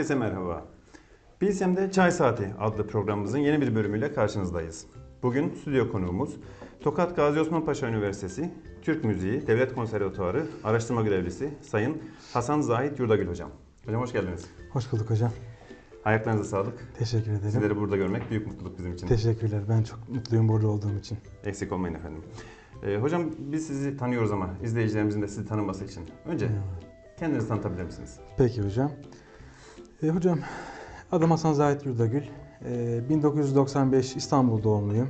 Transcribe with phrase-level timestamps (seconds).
[0.00, 0.66] Herkese merhaba.
[1.40, 4.86] Bilsem'de Çay Saati adlı programımızın yeni bir bölümüyle karşınızdayız.
[5.22, 6.36] Bugün stüdyo konuğumuz
[6.80, 12.02] Tokat Gazi Osman Paşa Üniversitesi Türk Müziği Devlet Konservatuarı araştırma görevlisi Sayın
[12.32, 13.50] Hasan Zahit Yurdagül Hocam.
[13.86, 14.46] Hocam hoş geldiniz.
[14.72, 15.32] Hoş bulduk hocam.
[16.04, 16.94] Ayaklarınıza sağlık.
[16.98, 17.50] Teşekkür ederim.
[17.50, 19.06] Sizleri burada görmek büyük mutluluk bizim için.
[19.06, 19.62] Teşekkürler.
[19.68, 21.18] Ben çok mutluyum burada olduğum için.
[21.44, 22.22] Eksik olmayın efendim.
[22.82, 26.02] Ee, hocam biz sizi tanıyoruz ama izleyicilerimizin de sizi tanıması için.
[26.26, 26.48] Önce
[27.18, 28.18] kendinizi tanıtabilir misiniz?
[28.38, 28.92] Peki hocam.
[30.02, 30.38] E, hocam
[31.12, 32.22] adım Hasan Zahit Yurdagül.
[32.64, 35.08] E, 1995 İstanbul doğumluyum.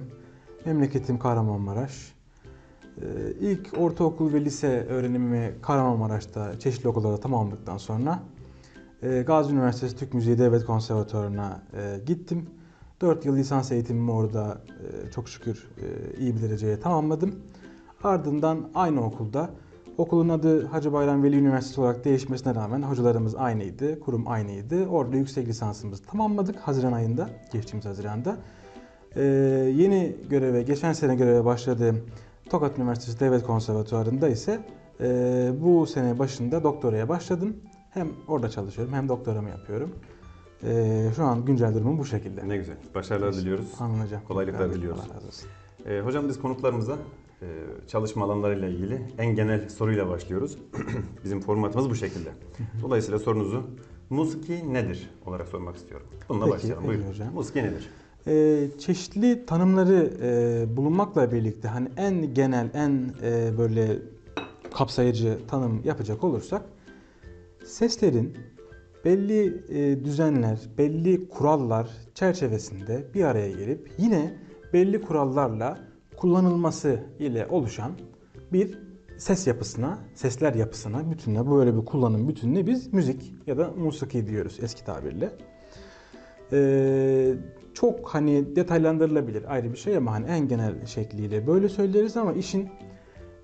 [0.65, 2.12] Memleketim Kahramanmaraş.
[3.03, 3.06] E,
[3.41, 8.23] ilk ortaokul ve lise öğrenimimi Kahramanmaraş'ta çeşitli okullarda tamamladıktan sonra
[9.03, 12.51] e, Gazi Üniversitesi Türk Müziği Devlet Konservatuarı'na e, gittim.
[13.01, 17.34] 4 yıl lisans eğitimimi orada e, çok şükür e, iyi bir dereceye tamamladım.
[18.05, 19.51] Ardından aynı okulda
[20.00, 24.86] Okulun adı Hacı Bayram Veli Üniversitesi olarak değişmesine rağmen hocalarımız aynıydı, kurum aynıydı.
[24.86, 28.36] Orada yüksek lisansımızı tamamladık Haziran ayında, geçtiğimiz Haziran'da.
[29.16, 29.22] Ee,
[29.77, 32.01] yeni göreve, geçen sene göreve başladığım
[32.51, 34.60] Tokat Üniversitesi Devlet Konservatuvarı'nda ise
[35.01, 35.07] e,
[35.60, 37.57] bu sene başında doktoraya başladım.
[37.91, 39.91] Hem orada çalışıyorum hem doktoramı yapıyorum.
[40.65, 42.48] Ee, şu an güncel durumum bu şekilde.
[42.48, 42.77] Ne güzel.
[42.95, 43.66] Başarılar diliyoruz.
[44.03, 44.21] Hocam.
[44.28, 45.01] Kolaylıklar Allah diliyoruz.
[45.15, 45.48] razı olsun.
[45.86, 46.97] Ee, hocam biz konuklarımıza e,
[47.87, 50.59] çalışma alanlarıyla ilgili en genel soruyla başlıyoruz.
[51.25, 52.28] Bizim formatımız bu şekilde.
[52.83, 53.66] Dolayısıyla sorunuzu
[54.10, 56.07] musiki nedir olarak sormak istiyorum.
[56.28, 56.87] Bununla Peki, başlayalım.
[56.87, 57.09] Buyurun.
[57.09, 57.34] hocam.
[57.34, 57.91] Musiki nedir?
[58.27, 63.98] Ee, çeşitli tanımları e, bulunmakla birlikte hani en genel, en e, böyle
[64.75, 66.63] kapsayıcı tanım yapacak olursak
[67.65, 68.37] seslerin
[69.04, 74.34] belli e, düzenler, belli kurallar çerçevesinde bir araya gelip yine
[74.72, 75.90] belli kurallarla
[76.21, 77.93] kullanılması ile oluşan
[78.53, 78.78] bir
[79.19, 84.59] ses yapısına, sesler yapısına, bütününe böyle bir kullanım bütününe biz müzik ya da musiki diyoruz
[84.63, 85.31] eski tabirle.
[86.53, 87.34] Ee,
[87.75, 92.69] çok hani detaylandırılabilir ayrı bir şey ama hani en genel şekliyle böyle söyleriz ama işin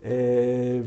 [0.04, 0.82] e,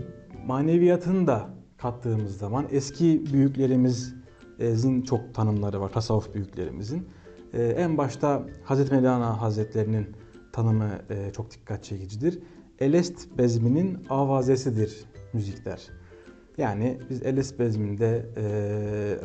[0.45, 7.07] maneviyatını da kattığımız zaman eski büyüklerimizin çok tanımları var, tasavvuf büyüklerimizin.
[7.53, 10.07] Ee, en başta Hazreti Mevlana Hazretlerinin
[10.51, 12.39] tanımı e, çok dikkat çekicidir.
[12.79, 15.87] Elest bezminin avazesidir müzikler.
[16.57, 18.45] Yani biz Elest bezminde e,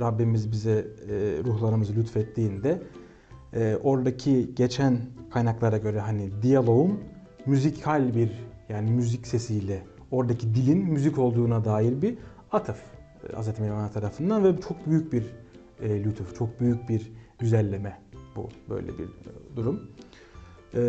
[0.00, 0.84] Rabbimiz bize e,
[1.44, 2.82] ruhlarımızı lütfettiğinde
[3.82, 4.98] oradaki geçen
[5.30, 7.00] kaynaklara göre hani diyaloğun
[7.46, 8.32] müzikal bir
[8.68, 12.18] yani müzik sesiyle oradaki dilin müzik olduğuna dair bir
[12.52, 12.78] atıf
[13.32, 13.58] Hz.
[13.60, 15.24] Mevlana tarafından ve çok büyük bir
[15.82, 17.98] e, lütuf, çok büyük bir güzelleme
[18.36, 19.08] bu böyle bir
[19.56, 19.90] durum.
[20.74, 20.80] E,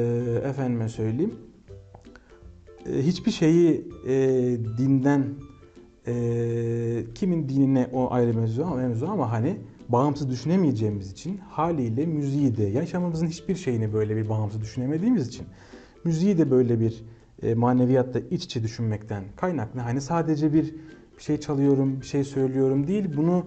[0.44, 1.34] efendime söyleyeyim.
[2.90, 4.18] E, hiçbir şeyi e,
[4.78, 5.26] dinden
[6.08, 6.14] e,
[7.16, 9.58] kimin dinine o ayrı mevzu ama, mevzu ama hani
[9.90, 15.46] bağımsız düşünemeyeceğimiz için haliyle müziği de yaşamımızın hiçbir şeyini böyle bir bağımsız düşünemediğimiz için
[16.04, 17.04] müziği de böyle bir
[17.44, 20.76] e, maneviyatta iç içe düşünmekten kaynaklı hani sadece bir
[21.18, 23.46] bir şey çalıyorum, bir şey söylüyorum değil bunu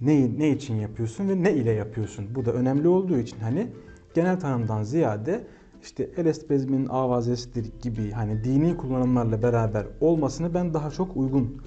[0.00, 2.26] ne ne için yapıyorsun ve ne ile yapıyorsun.
[2.34, 3.66] Bu da önemli olduğu için hani
[4.14, 5.46] genel tanımdan ziyade
[5.82, 11.62] işte Elest bezmin avazesidir gibi hani dini kullanımlarla beraber olmasını ben daha çok uygun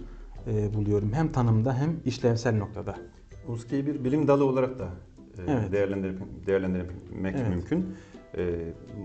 [0.47, 1.11] e, buluyorum.
[1.13, 2.95] Hem tanımda hem işlevsel noktada.
[3.47, 4.85] Musikiyi bir bilim dalı olarak da
[5.37, 5.71] e, Evet.
[5.71, 7.49] değerlendirip, değerlendirmek Evet.
[7.49, 7.85] mümkün.
[8.37, 8.55] E,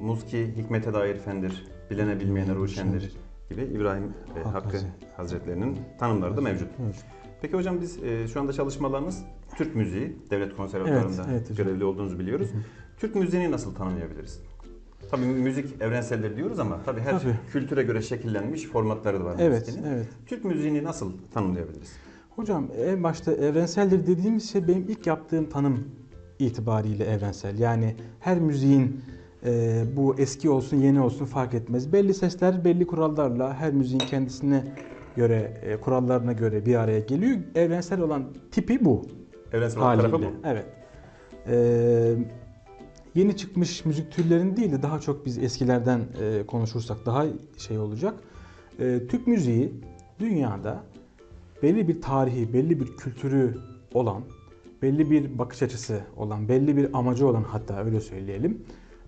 [0.03, 3.13] musiki hikmete dair fendir, bilene bilmeyene ruşendir
[3.51, 4.93] gibi İbrahim e, Hakkı Hakkı Hazretleri.
[5.17, 6.69] Hazretlerinin tanımları da mevcut.
[6.85, 7.05] Evet.
[7.43, 9.23] Peki hocam biz e, şu anda çalışmalarımız
[9.57, 11.67] Türk müziği, devlet konservatuarında Evet, evet hocam.
[11.67, 12.49] görevli olduğunuzu biliyoruz.
[12.99, 14.41] Türk müziğini nasıl tanımlayabiliriz?
[15.11, 17.35] Tabii müzik evrenseldir diyoruz ama tabii her Tabii.
[17.53, 19.87] kültüre göre şekillenmiş formatları da var Evet, müziğin.
[19.87, 20.07] evet.
[20.27, 21.93] Türk müziğini nasıl tanımlayabiliriz?
[22.37, 25.85] Hocam en başta evrenseldir dediğimiz şey benim ilk yaptığım tanım
[26.39, 27.59] itibariyle evrensel.
[27.59, 29.01] Yani her müziğin
[29.45, 31.93] e, bu eski olsun yeni olsun fark etmez.
[31.93, 34.65] Belli sesler belli kurallarla her müziğin kendisine
[35.17, 37.37] göre e, kurallarına göre bir araya geliyor.
[37.55, 39.03] Evrensel olan tipi bu.
[39.53, 40.27] Evrensel olan tarafı bu.
[40.45, 40.65] Evet.
[41.49, 42.15] Ee,
[43.17, 47.27] yeni çıkmış müzik türlerini değil de daha çok biz eskilerden e, konuşursak daha
[47.59, 48.15] şey olacak.
[48.81, 49.73] Ee, Türk müziği
[50.19, 50.83] dünyada
[51.63, 53.59] belli bir tarihi, belli bir kültürü
[53.95, 54.23] olan,
[54.83, 58.63] belli bir bakış açısı olan, belli bir amacı olan hatta öyle söyleyelim.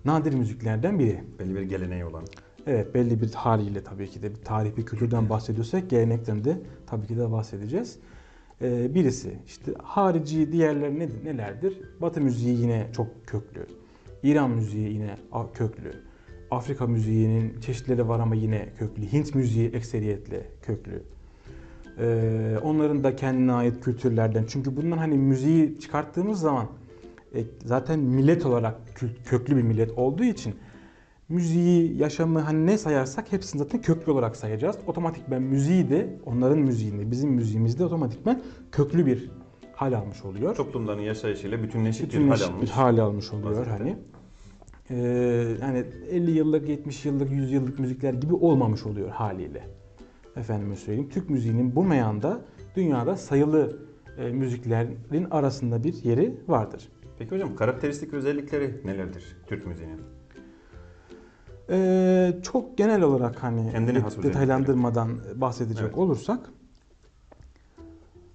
[0.05, 1.23] Nadir müziklerden biri.
[1.39, 2.23] Belli bir geleneği olan.
[2.67, 6.57] Evet belli bir haliyle tabii ki de bir tarih bir kültürden bahsediyorsak gelenekten de
[6.87, 7.99] tabii ki de bahsedeceğiz.
[8.61, 11.81] Ee, birisi işte harici diğerleri ne, nelerdir?
[12.01, 13.65] Batı müziği yine çok köklü.
[14.23, 15.17] İran müziği yine
[15.53, 15.93] köklü.
[16.51, 19.11] Afrika müziğinin çeşitleri var ama yine köklü.
[19.13, 21.03] Hint müziği ekseriyetle köklü.
[21.99, 24.45] Ee, onların da kendine ait kültürlerden.
[24.49, 26.67] Çünkü bundan hani müziği çıkarttığımız zaman
[27.35, 30.55] e, zaten millet olarak kö- köklü bir millet olduğu için
[31.29, 34.77] müziği, yaşamı hani ne sayarsak hepsini zaten köklü olarak sayacağız.
[34.87, 39.31] Otomatikmen müziği de onların müziğinde, bizim müziğimizde otomatikmen köklü bir
[39.79, 40.55] hal almış oluyor.
[40.55, 42.69] Toplumların yaşayışıyla bütünleşik, bir Bütünleşik hal bir almış.
[42.71, 43.71] hal almış oluyor vaziyette.
[43.71, 43.95] hani.
[44.89, 44.95] Ee,
[45.61, 49.67] yani 50 yıllık, 70 yıllık, 100 yıllık müzikler gibi olmamış oluyor haliyle.
[50.35, 51.09] Efendime söyleyeyim.
[51.09, 52.41] Türk müziğinin bu meyanda
[52.75, 53.79] dünyada sayılı
[54.17, 56.89] e, müziklerin arasında bir yeri vardır.
[57.19, 60.01] Peki hocam karakteristik özellikleri nelerdir Türk müziğinin?
[61.71, 65.97] Ee, çok genel olarak hani Kendine has detaylandırmadan bahsedecek Evet.
[65.97, 66.39] olursak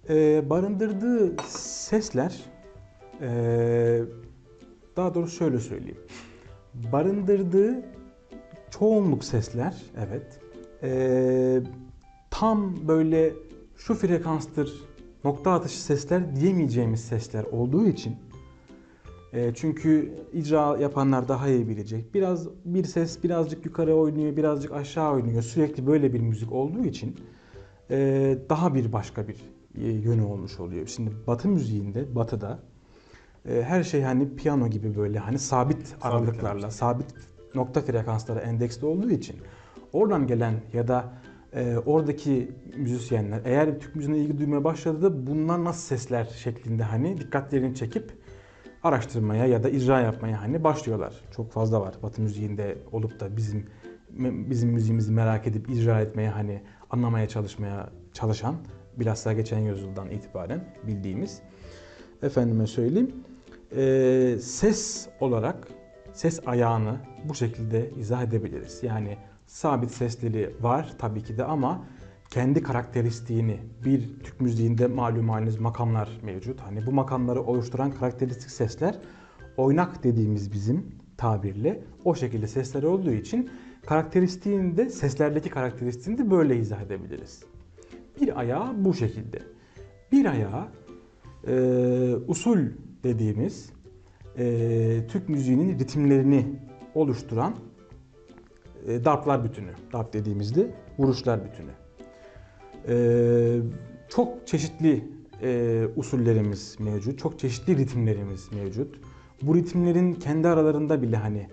[0.09, 2.41] e, barındırdığı sesler
[3.21, 4.03] e,
[4.97, 6.01] daha doğrusu şöyle söyleyeyim.
[6.93, 7.83] Barındırdığı
[8.71, 10.41] çoğunluk sesler evet
[10.83, 11.61] e,
[12.31, 13.33] tam böyle
[13.77, 14.73] şu frekanstır
[15.25, 18.17] nokta atışı sesler diyemeyeceğimiz sesler olduğu için
[19.55, 22.15] çünkü icra yapanlar daha iyi bilecek.
[22.15, 25.43] Biraz bir ses birazcık yukarı oynuyor, birazcık aşağı oynuyor.
[25.43, 27.17] Sürekli böyle bir müzik olduğu için
[28.49, 29.37] daha bir başka bir
[29.75, 30.87] yönü olmuş oluyor.
[30.87, 32.59] Şimdi Batı müziğinde, Batı'da
[33.49, 37.07] e, her şey hani piyano gibi böyle hani sabit aralıklarla, sabit
[37.55, 39.37] nokta frekanslara endeksli olduğu için
[39.93, 41.13] oradan gelen ya da
[41.53, 47.19] e, oradaki müzisyenler eğer Türk müziğine ilgi duymaya başladı da bunlar nasıl sesler şeklinde hani
[47.19, 48.13] dikkatlerini çekip
[48.83, 51.15] araştırmaya ya da icra yapmaya hani başlıyorlar.
[51.37, 53.67] Çok fazla var Batı müziğinde olup da bizim
[54.51, 58.57] bizim müziğimizi merak edip icra etmeye hani anlamaya çalışmaya çalışan
[58.97, 61.41] bilhassa geçen yüzyıldan itibaren bildiğimiz
[62.23, 63.13] efendime söyleyeyim
[63.77, 65.69] eee, ses olarak
[66.13, 68.83] ses ayağını bu şekilde izah edebiliriz.
[68.83, 71.87] Yani sabit sesleri var tabii ki de ama
[72.31, 76.61] kendi karakteristiğini bir Türk müziğinde malum haliniz makamlar mevcut.
[76.61, 78.99] Hani bu makamları oluşturan karakteristik sesler
[79.57, 80.87] oynak dediğimiz bizim
[81.17, 83.51] tabirle o şekilde sesler olduğu için
[83.87, 87.45] karakteristiğini de seslerdeki karakteristiğini de böyle izah edebiliriz.
[88.21, 89.39] Bir ayağı bu şekilde.
[90.13, 90.69] Bir ayağı
[91.47, 91.55] e,
[92.29, 92.59] usul
[93.05, 93.73] dediğimiz
[94.39, 96.47] e, Türk müziğinin ritimlerini
[96.95, 97.55] oluşturan
[98.87, 99.71] e, darplar bütünü.
[99.93, 101.71] Darp dediğimizde vuruşlar bütünü.
[102.89, 102.97] E,
[104.09, 105.05] çok çeşitli
[105.43, 107.19] e, usullerimiz mevcut.
[107.19, 109.01] Çok çeşitli ritimlerimiz mevcut.
[109.43, 111.49] Bu ritimlerin kendi aralarında bile hani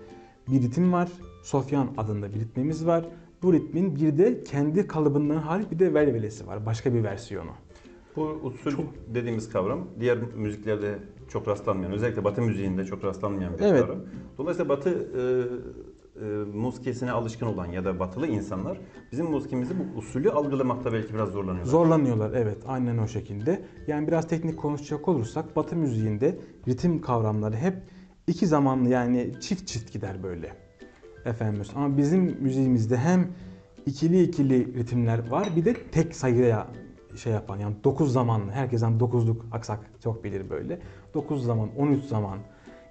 [0.48, 1.08] bir ritim var.
[1.42, 3.04] Sofyan adında bir ritmimiz var.
[3.42, 6.66] Bu ritmin bir de kendi kalıbından hariç bir de velvelesi var.
[6.66, 7.50] Başka bir versiyonu.
[8.16, 8.84] Bu usul
[9.14, 13.80] dediğimiz kavram diğer müziklerde çok rastlanmayan, özellikle Batı müziğinde çok rastlanmayan bir Evet.
[13.80, 13.98] kavram.
[14.38, 16.26] Dolayısıyla Batı e, e,
[16.58, 18.80] muskisine alışkın olan ya da Batılı insanlar
[19.12, 21.70] bizim muskimizi bu usulü algılamakta belki biraz zorlanıyorlar.
[21.70, 23.62] Zorlanıyorlar evet aynen o şekilde.
[23.86, 27.74] Yani biraz teknik konuşacak olursak Batı müziğinde ritim kavramları hep
[28.26, 30.61] iki zamanlı yani çift çift gider böyle.
[31.24, 33.28] Efendim ama bizim müziğimizde hem
[33.86, 36.66] ikili ikili ritimler var bir de tek sayıya
[37.16, 40.78] şey yapan yani 9 zamanlı herkesten 9'luk aksak çok bilir böyle.
[41.14, 42.38] 9 zaman 13 zaman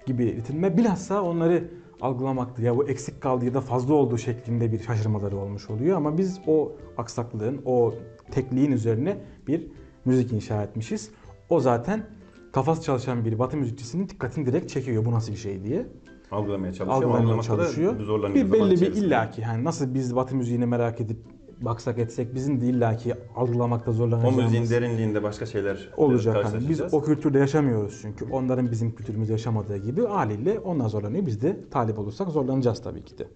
[0.06, 1.70] gibi ritimler bilhassa onları
[2.00, 6.18] algılamakta ya bu eksik kaldı ya da fazla olduğu şeklinde bir şaşırmaları olmuş oluyor ama
[6.18, 7.94] biz o aksaklığın o
[8.30, 9.66] tekliğin üzerine bir
[10.04, 11.10] müzik inşa etmişiz.
[11.48, 12.06] O zaten
[12.52, 15.86] kafası çalışan bir batı müzikçisinin dikkatini direkt çekiyor bu nasıl bir şey diye.
[16.32, 17.98] Algılamaya çalışıyor ama Algılamaya çalışıyor.
[18.34, 21.16] Bir belli bir illaki yani nasıl biz batı müziğini merak edip
[21.64, 26.44] baksak etsek bizim de illaki algılamakta O zorlanacağımız müziğin derinliğinde başka şeyler olacak.
[26.44, 28.24] Hani biz o kültürde yaşamıyoruz çünkü.
[28.30, 31.26] Onların bizim kültürümüzde yaşamadığı gibi haliyle onlar zorlanıyor.
[31.26, 33.26] Biz de talip olursak zorlanacağız tabii ki de.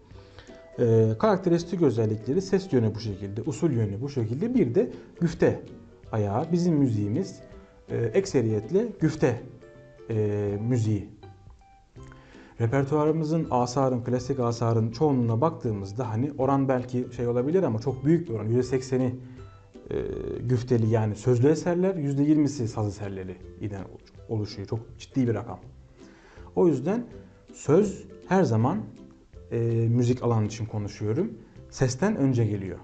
[0.78, 4.54] Ee, karakteristik özellikleri ses yönü bu şekilde, usul yönü bu şekilde.
[4.54, 5.60] Bir de güfte
[6.12, 6.52] ayağı.
[6.52, 7.40] Bizim müziğimiz
[7.88, 9.40] e, ekseriyetle güfte
[10.10, 10.14] e,
[10.68, 11.08] müziği.
[12.60, 18.34] Repertuarımızın, asarın, klasik asarın çoğunluğuna baktığımızda hani oran belki şey olabilir ama çok büyük bir
[18.34, 18.50] oran.
[18.50, 19.14] %80'i
[19.90, 19.96] e,
[20.40, 23.78] güfteli yani sözlü eserler, %20'si saz eserleri ile
[24.28, 24.68] oluşuyor.
[24.68, 25.58] Çok ciddi bir rakam.
[26.56, 27.06] O yüzden
[27.54, 28.78] söz her zaman
[29.52, 29.58] e,
[29.88, 31.32] müzik alanı için konuşuyorum.
[31.70, 32.78] Sesten önce geliyor.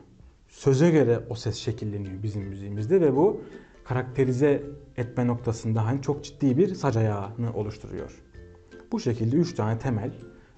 [0.49, 3.41] Söze göre o ses şekilleniyor bizim müziğimizde ve bu
[3.85, 4.63] karakterize
[4.97, 8.22] etme noktasında hani çok ciddi bir sac ayağını oluşturuyor.
[8.93, 10.11] Bu şekilde üç tane temel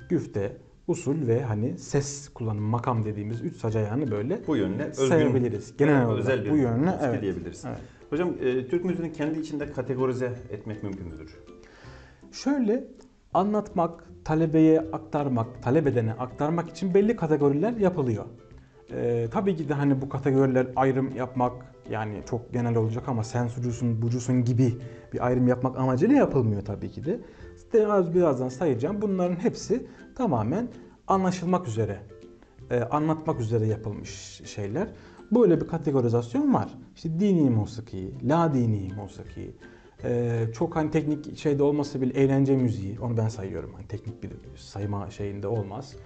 [0.08, 0.56] güfte,
[0.88, 5.76] usul ve hani ses kullanımı makam dediğimiz üç sac ayağını böyle bu yönle sayabiliriz.
[5.76, 7.22] Genel yani olarak özel bir bu yönle evet.
[7.22, 7.64] diyebiliriz.
[7.66, 7.78] Evet.
[8.10, 11.38] Hocam e, Türk müziğini kendi içinde kategorize etmek mümkün müdür?
[12.32, 12.84] Şöyle
[13.34, 18.24] anlatmak, talebeye aktarmak, talep edene aktarmak için belli kategoriler yapılıyor.
[18.92, 21.52] Ee, tabii ki de hani bu kategoriler ayrım yapmak
[21.90, 24.74] yani çok genel olacak ama sen sucusun, bucusun gibi
[25.12, 27.20] bir ayrım yapmak amacıyla yapılmıyor tabii ki de.
[27.74, 29.02] İşte az birazdan sayacağım.
[29.02, 30.68] Bunların hepsi tamamen
[31.06, 31.98] anlaşılmak üzere,
[32.70, 34.88] e, anlatmak üzere yapılmış şeyler.
[35.32, 36.68] Böyle bir kategorizasyon var.
[36.96, 39.54] İşte dini musiki, la dini musiki,
[40.04, 43.72] e, çok hani teknik şeyde olmasa bile eğlence müziği, onu ben sayıyorum.
[43.74, 45.96] Hani teknik bir sayma şeyinde olmaz.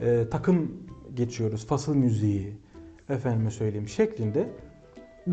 [0.00, 0.72] E, takım
[1.14, 2.56] geçiyoruz, fasıl müziği,
[3.08, 4.48] efendime söyleyeyim şeklinde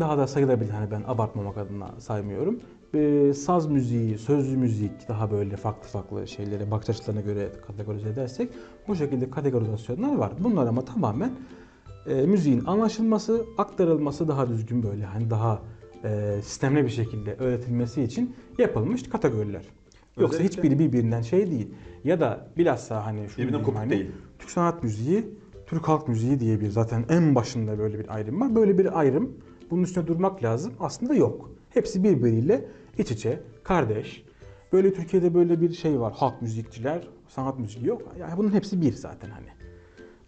[0.00, 0.70] daha da sayılabilir.
[0.70, 2.60] Hani ben abartmamak adına saymıyorum.
[2.94, 8.48] E, saz müziği, sözlü müzik daha böyle farklı farklı şeylere bakış açılarına göre kategorize edersek
[8.88, 10.32] bu şekilde kategorizasyonlar var.
[10.38, 11.30] Bunlar ama tamamen
[12.06, 15.62] e, müziğin anlaşılması, aktarılması daha düzgün böyle hani daha
[16.04, 19.62] e, sistemli bir şekilde öğretilmesi için yapılmış kategoriler.
[20.18, 21.68] Yoksa Özellikle- hiçbiri birbirinden şey değil.
[22.04, 24.10] Ya da bilhassa hani kopuk hani, değil.
[24.38, 25.24] Türk sanat müziği,
[25.66, 28.54] Türk halk müziği diye bir zaten en başında böyle bir ayrım var.
[28.54, 29.32] Böyle bir ayrım
[29.70, 30.72] bunun üstüne durmak lazım.
[30.80, 31.49] Aslında yok.
[31.70, 32.64] Hepsi birbiriyle
[32.98, 34.24] iç içe, kardeş.
[34.72, 36.12] Böyle Türkiye'de böyle bir şey var.
[36.16, 38.02] Halk müzikçiler, sanat müziği yok.
[38.20, 39.46] Yani bunun hepsi bir zaten hani.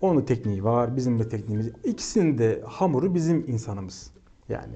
[0.00, 1.70] Onun da tekniği var, bizim de tekniğimiz.
[1.84, 4.12] İkisinin de hamuru bizim insanımız.
[4.48, 4.74] Yani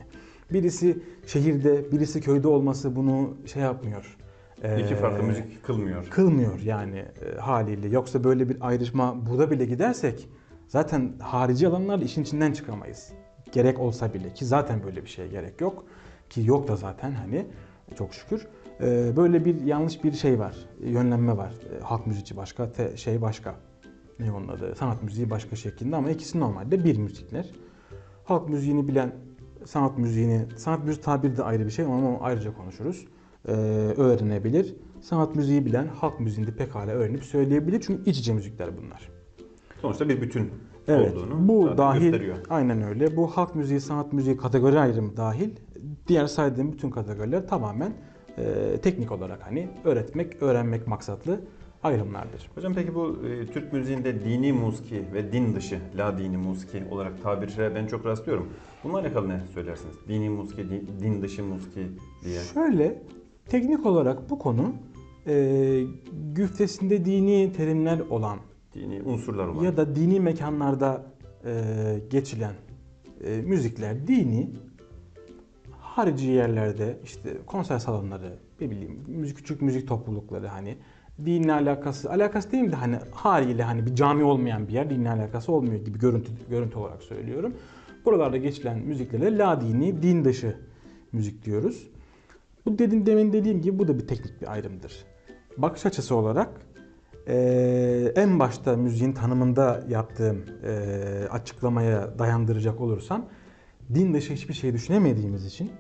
[0.53, 4.17] birisi şehirde, birisi köyde olması bunu şey yapmıyor.
[4.59, 6.07] İki Ee, farklı müzik kılmıyor.
[6.11, 7.89] kılmıyor yani e, haliyle.
[7.89, 10.29] Yoksa böyle bir ayrışma burada bile gidersek
[10.69, 13.13] zaten harici alanlarla işin içinden çıkamayız.
[13.53, 15.85] Gerek olsa bile ki zaten böyle bir şeye gerek yok.
[16.31, 17.47] Ki yok da zaten hani
[17.99, 18.47] çok şükür.
[18.81, 20.57] E, Böyle bir yanlış bir şey var.
[20.81, 21.53] Yönlenme var.
[21.79, 23.55] E, Halk müziği başka, te- şey başka.
[24.21, 24.75] Ne onun adı?
[24.75, 27.51] Sanat müziği başka şeklinde ama ikisi normalde bir müzikler.
[28.25, 29.13] Halk müziğini bilen
[29.65, 33.05] sanat müziğini, sanat müziği tabiri de ayrı bir şey ama ayrıca konuşuruz.
[33.49, 33.53] Ee,
[33.97, 34.77] öğrenebilir.
[35.01, 37.81] Sanat müziği bilen halk müziğini de pekala öğrenip söyleyebilir.
[37.87, 39.09] Çünkü iç içe müzikler bunlar.
[39.83, 40.51] Sonuçta bir bütün
[40.89, 41.13] Evet.
[41.17, 42.37] olduğunu Bu dahil gösteriyor.
[42.51, 43.17] aynen öyle.
[43.17, 45.51] Bu halk müziği, sanat müziği kategori ayrımı dahil.
[46.09, 47.93] Diğer saydığım bütün kategoriler tamamen
[48.39, 51.41] e, teknik olarak hani öğretmek, öğrenmek maksatlı
[51.83, 52.51] ayrımlardır.
[52.55, 57.23] Hocam peki bu e, Türk müziğinde dini musiki ve din dışı, la dini musiki olarak
[57.23, 58.49] tabirlere ben çok rastlıyorum.
[58.85, 59.95] Bununla alakalı ne söylersiniz?
[60.09, 61.87] Dini musiki, din, din dışı musiki
[62.25, 62.41] diye.
[62.41, 63.03] Şöyle
[63.49, 64.73] teknik olarak bu konu
[65.27, 65.83] e,
[66.35, 68.39] güftesinde dini terimler olan
[68.75, 69.65] Dini unsurlar olan.
[69.65, 71.07] ya da dini mekanlarda
[71.45, 71.53] e,
[72.11, 72.53] geçilen
[73.25, 74.51] e, müzikler dini
[75.97, 80.77] harici yerlerde işte konser salonları ne bileyim müzik küçük müzik toplulukları hani
[81.25, 85.53] dinle alakası alakası değil de hani haliyle hani bir cami olmayan bir yer dinle alakası
[85.53, 87.55] olmuyor gibi görüntü görüntü olarak söylüyorum.
[88.05, 90.57] Buralarda geçilen müziklere la dini din dışı
[91.13, 91.89] müzik diyoruz.
[92.67, 95.05] Bu dedim demin dediğim gibi bu da bir teknik bir ayrımdır.
[95.57, 96.51] Bakış açısı olarak
[97.29, 103.27] eee, en başta müziğin tanımında yaptığım eee, açıklamaya dayandıracak olursam
[103.95, 105.71] din dışı hiçbir şey düşünemediğimiz için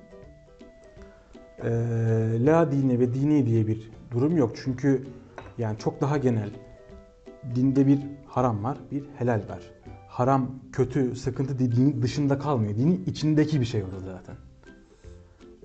[1.64, 4.52] eee, la dini ve dini diye bir durum yok.
[4.64, 5.04] Çünkü
[5.58, 6.50] yani çok daha genel
[7.54, 9.60] dinde bir haram var, bir helal var.
[10.08, 12.76] Haram, kötü, sıkıntı dinin dışında kalmıyor.
[12.76, 14.36] Dinin içindeki bir şey olur zaten.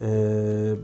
[0.02, 0.76] Eee,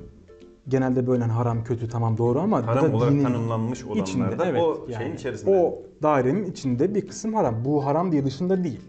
[0.68, 4.46] genelde böyle hani haram, kötü tamam doğru ama Haram olarak dinin tanımlanmış olanlar içinde, da
[4.46, 5.52] evet, o yani şeyin içerisinde.
[5.52, 7.66] O dairenin içinde bir kısım haram.
[7.66, 8.82] Bu haram diye dışında değil.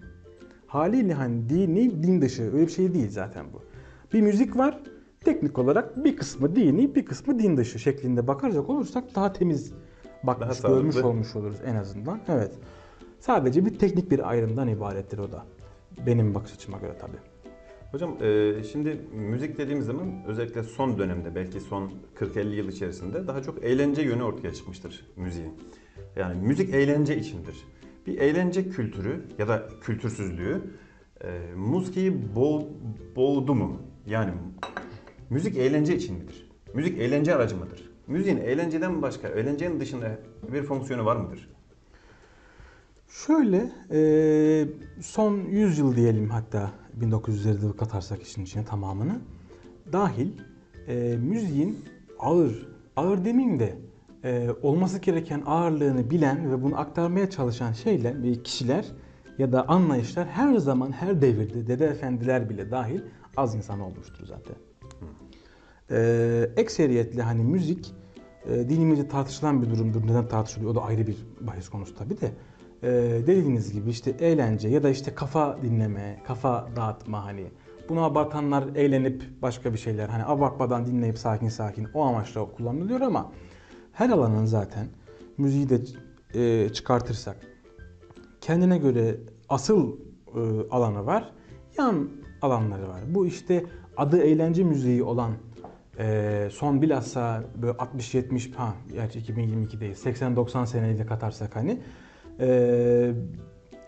[0.66, 3.62] Haliyle hani dini, din dışı öyle bir şey değil zaten bu.
[4.12, 4.78] Bir müzik var.
[5.24, 9.72] Teknik olarak bir kısmı dini, bir kısmı din dışı şeklinde bakarsak olursak daha temiz
[10.22, 11.08] bakmış, Daha görmüş sağlıklı.
[11.08, 12.20] olmuş oluruz en azından.
[12.28, 12.52] Evet.
[13.20, 15.44] Sadece bir teknik bir ayrımdan ibarettir o da.
[16.06, 17.16] Benim bakış açıma göre tabii.
[17.92, 23.42] Hocam e, şimdi müzik dediğimiz zaman özellikle son dönemde belki son 40-50 yıl içerisinde daha
[23.42, 25.52] çok eğlence yönü ortaya çıkmıştır müziğin.
[26.16, 27.56] Yani müzik eğlence içindir.
[28.06, 30.60] Bir eğlence kültürü ya da kültürsüzlüğü
[31.24, 32.62] e, müziği boğ,
[33.16, 33.76] boğdu mu?
[34.06, 34.30] Yani
[35.30, 36.50] müzik eğlence için midir?
[36.74, 37.90] Müzik eğlence aracı mıdır?
[38.06, 40.18] Müziğin eğlenceden başka, eğlencenin dışında
[40.52, 41.48] bir fonksiyonu var mıdır?
[43.08, 44.68] Şöyle e,
[45.00, 49.20] son 100 yıl diyelim hatta 1900'leri de katarsak işin içine tamamını
[49.92, 50.28] dahil
[50.88, 51.84] e, müziğin
[52.18, 53.78] ağır, ağır demeyeyim de
[54.24, 58.84] e, olması gereken ağırlığını bilen ve bunu aktarmaya çalışan şeyler kişiler
[59.38, 63.00] ya da anlayışlar her zaman her devirde dede efendiler bile dahil
[63.36, 64.56] az insan olmuştur zaten.
[65.90, 67.94] Ee, ekseriyetle hani müzik
[68.48, 70.02] e, dinimizde tartışılan bir durumdur.
[70.06, 70.70] Neden tartışılıyor?
[70.70, 72.30] O da ayrı bir bahis konusu tabii de.
[72.82, 72.88] Ee,
[73.26, 77.46] dediğiniz gibi işte eğlence ya da işte kafa dinleme, kafa dağıtma hani.
[77.88, 83.32] Bunu abartanlar eğlenip başka bir şeyler hani abartmadan dinleyip sakin sakin o amaçla kullanılıyor ama
[83.92, 84.86] her alanın zaten
[85.38, 85.80] müziği de
[86.34, 87.36] e, çıkartırsak
[88.40, 89.16] kendine göre
[89.48, 89.96] asıl
[90.34, 91.32] e, alanı var.
[91.78, 92.08] Yan
[92.42, 93.00] alanları var.
[93.14, 93.64] Bu işte
[93.96, 95.32] adı eğlence müziği olan
[95.98, 101.78] e, son bilhassa böyle 60-70 ha gerçi 2022'deyiz 80-90 seneyle katarsak hani
[102.40, 103.12] e,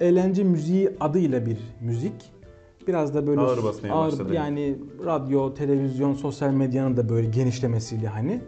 [0.01, 2.33] eğlence müziği adıyla bir müzik
[2.87, 4.35] biraz da böyle Ağır basmaya başladı.
[4.35, 8.41] yani radyo, televizyon, sosyal medyanın da böyle genişlemesiyle hani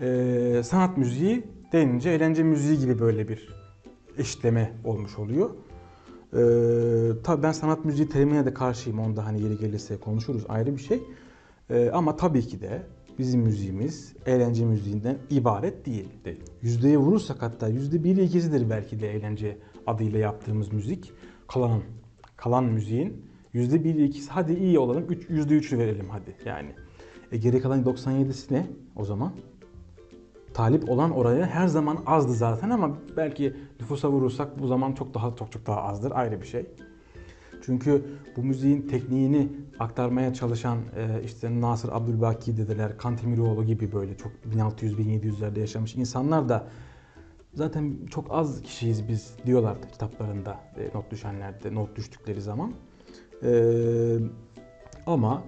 [0.00, 3.54] e, sanat müziği denince eğlence müziği gibi böyle bir
[4.18, 5.50] eşitleme olmuş oluyor.
[6.32, 6.38] Ee,
[7.24, 8.98] tabii ben sanat müziği terimine de karşıyım.
[8.98, 11.02] Onda hani yeri gelirse konuşuruz ayrı bir şey.
[11.70, 12.82] Ee, ama tabii ki de
[13.18, 16.08] bizim müziğimiz eğlence müziğinden ibaret değil.
[16.24, 16.42] Değil.
[16.62, 21.12] Yüzdeye vurursak hatta yüzde biri ikisidir belki de eğlence adıyla yaptığımız müzik.
[21.48, 21.80] Kalan,
[22.36, 26.70] kalan müziğin yüzde biri ikisi hadi iyi olalım yüzde üçü verelim hadi yani.
[27.32, 29.32] E geri kalan 97'si ne o zaman?
[30.58, 35.36] talip olan oraya her zaman azdı zaten ama belki nüfusa vurursak bu zaman çok daha
[35.36, 36.66] çok çok daha azdır ayrı bir şey.
[37.62, 38.04] Çünkü
[38.36, 45.60] bu müziğin tekniğini aktarmaya çalışan e, işte Nasır Abdülbaki dedeler, Kantemiroğlu gibi böyle çok 1600-1700'lerde
[45.60, 46.66] yaşamış insanlar da
[47.54, 52.72] zaten çok az kişiyiz biz diyorlardı kitaplarında e, not düşenlerde, not düştükleri zaman.
[53.42, 53.50] E,
[55.06, 55.42] ama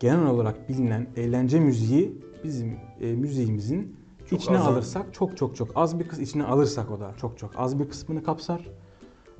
[0.00, 3.96] genel olarak bilinen eğlence müziği bizim e, müziğimizin
[4.30, 7.38] Çok içine az- alırsak çok çok çok az bir kız içine alırsak o da çok
[7.38, 8.68] çok az bir kısmını kapsar.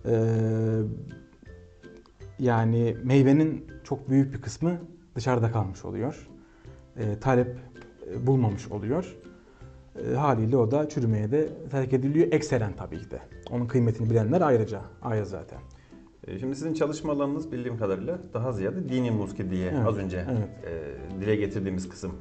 [0.07, 0.81] Ee,
[2.39, 4.79] yani meyvenin çok büyük bir kısmı
[5.15, 6.29] dışarıda kalmış oluyor.
[6.97, 7.57] Ee, talep
[8.13, 9.17] e, bulmamış oluyor.
[9.99, 12.33] Ee, haliyle o da çürümeye de terk ediliyor.
[12.33, 13.21] Ekselen tabii ki de.
[13.51, 14.81] Onun kıymetini bilenler ayrıca.
[15.03, 15.59] Ayrı zaten.
[16.27, 20.25] E, Şimdi sizin çalışma alanınız bildiğim kadarıyla daha ziyade dini musiki diye Evet, az önce
[20.31, 20.49] evet.
[21.17, 22.13] e, dile getirdiğimiz kısım.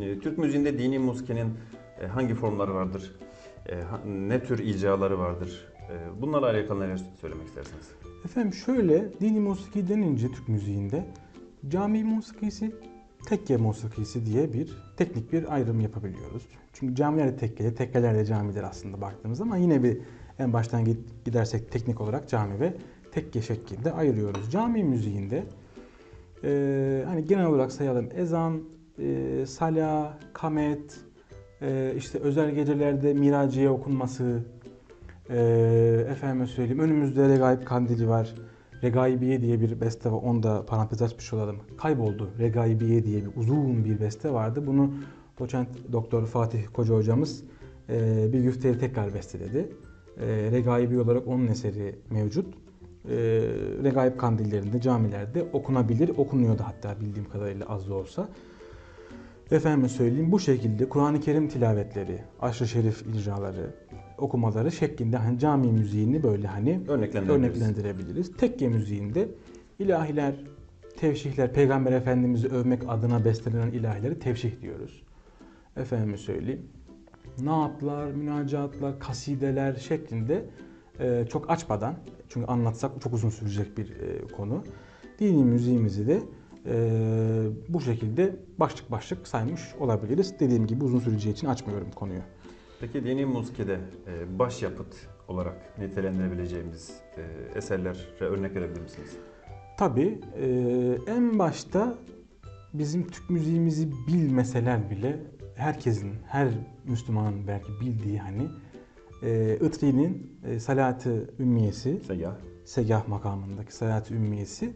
[0.00, 1.54] E, Türk müziğinde dini musikinin
[2.00, 3.16] e, hangi formları vardır?
[3.68, 5.66] E, ne tür icraları vardır?
[5.90, 7.88] E, bunlarla alakalı neler söylemek istersiniz?
[8.24, 11.04] Efendim şöyle dini musiki denince Türk müziğinde
[11.68, 12.72] cami musikisi,
[13.26, 16.42] tekke musikisi diye bir teknik bir ayrım yapabiliyoruz.
[16.72, 19.98] Çünkü camiler de tekkeli, tekkeler de camidir aslında baktığımız zaman yine bir
[20.38, 20.84] en baştan
[21.24, 22.74] gidersek teknik olarak cami ve
[23.12, 24.50] tekke şeklinde ayırıyoruz.
[24.50, 25.44] Cami müziğinde
[26.44, 28.62] e, hani genel olarak sayalım ezan,
[28.98, 31.00] e, sala, kamet,
[31.62, 34.44] e, işte özel gecelerde miraciye okunması,
[35.30, 38.34] ee, efendime söyleyeyim önümüzde Regaib Kandili var.
[38.82, 40.20] Regaibiye diye bir beste var.
[40.22, 41.56] Onu da parantez açmış olalım.
[41.78, 42.30] Kayboldu.
[42.38, 44.66] Regaibiye diye bir uzun bir beste vardı.
[44.66, 44.94] Bunu
[45.38, 47.44] doçent doktor Fatih Koca hocamız
[47.88, 49.72] e, bir güfteye tekrar besteledi.
[50.20, 52.54] E, Regaibi olarak onun eseri mevcut.
[52.54, 53.16] E,
[53.84, 56.08] Regaib kandillerinde, camilerde okunabilir.
[56.08, 58.28] Okunuyordu hatta bildiğim kadarıyla az da olsa.
[59.50, 63.74] Efendime söyleyeyim bu şekilde Kur'an-ı Kerim tilavetleri, aşırı şerif icraları,
[64.18, 67.30] okumaları şeklinde hani cami müziğini böyle hani Örneklendirebiliriz.
[67.30, 68.36] örneklendirebiliriz.
[68.36, 69.28] Tekke müziğinde
[69.78, 70.34] ilahiler,
[70.96, 75.02] tevşihler, Peygamber Efendimiz'i övmek adına bestelenen ilahileri tevşih diyoruz.
[75.76, 76.62] Efendime söyleyeyim.
[77.42, 80.44] Naatlar, münacatlar, kasideler şeklinde
[81.00, 81.94] e, çok açmadan,
[82.28, 84.64] çünkü anlatsak çok uzun sürecek bir e, konu.
[85.18, 86.20] Dini müziğimizi de
[86.66, 86.76] e,
[87.68, 90.40] bu şekilde başlık başlık saymış olabiliriz.
[90.40, 92.20] Dediğim gibi uzun süreceği için açmıyorum konuyu.
[92.80, 97.22] Peki dini musikide e, başyapıt olarak nitelendirebileceğimiz e,
[97.58, 99.16] eserlere örnek verebilir misiniz?
[99.78, 100.46] Tabii e,
[101.06, 101.94] en başta
[102.74, 105.16] bizim Türk müziğimizi bilmeseler bile
[105.54, 106.48] herkesin, her
[106.84, 108.48] Müslümanın belki bildiği hani
[109.66, 112.34] Itri'nin Salat-ı Ümmiyesi, Seyyah.
[112.64, 114.72] Segah makamındaki Salat-ı Ümmiyesi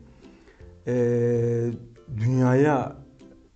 [2.16, 2.96] dünyaya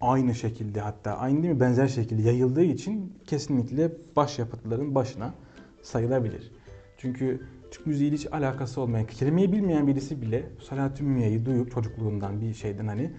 [0.07, 5.35] aynı şekilde hatta aynı değil mi benzer şekilde yayıldığı için kesinlikle başyapıtların başına
[5.83, 6.53] sayılabilir.
[6.99, 7.40] Çünkü
[7.71, 12.87] Türk müziğiyle hiç alakası olmayan, kelimeyi bilmeyen birisi bile Salat-ı Ümmiye'yi duyup çocukluğundan bir şeyden
[12.87, 13.11] hani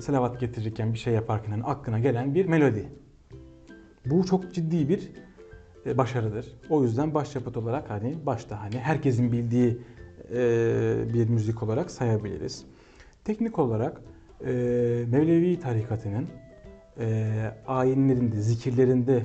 [0.00, 2.88] salavat getirirken bir şey yaparken hani aklına gelen bir melodi.
[4.06, 5.12] Bu çok ciddi bir
[5.86, 6.46] e, başarıdır.
[6.70, 9.78] O yüzden başyapıt olarak hani başta hani herkesin bildiği
[10.34, 12.64] e, bir müzik olarak sayabiliriz.
[13.24, 14.00] Teknik olarak
[14.46, 14.52] e,
[15.10, 16.26] Mevlevi tarikatının
[17.00, 17.26] e,
[17.66, 19.22] ayinlerinde, zikirlerinde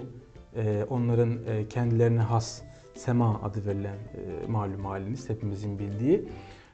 [0.55, 2.61] e, onların e, kendilerine has
[2.95, 6.27] sema adı verilen e, malum haliniz hepimizin bildiği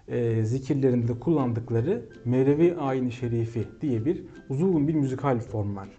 [0.08, 5.90] e, zikirlerinde kullandıkları Mevlevi Ayin-i Şerifi diye bir uzun bir müzikal form var.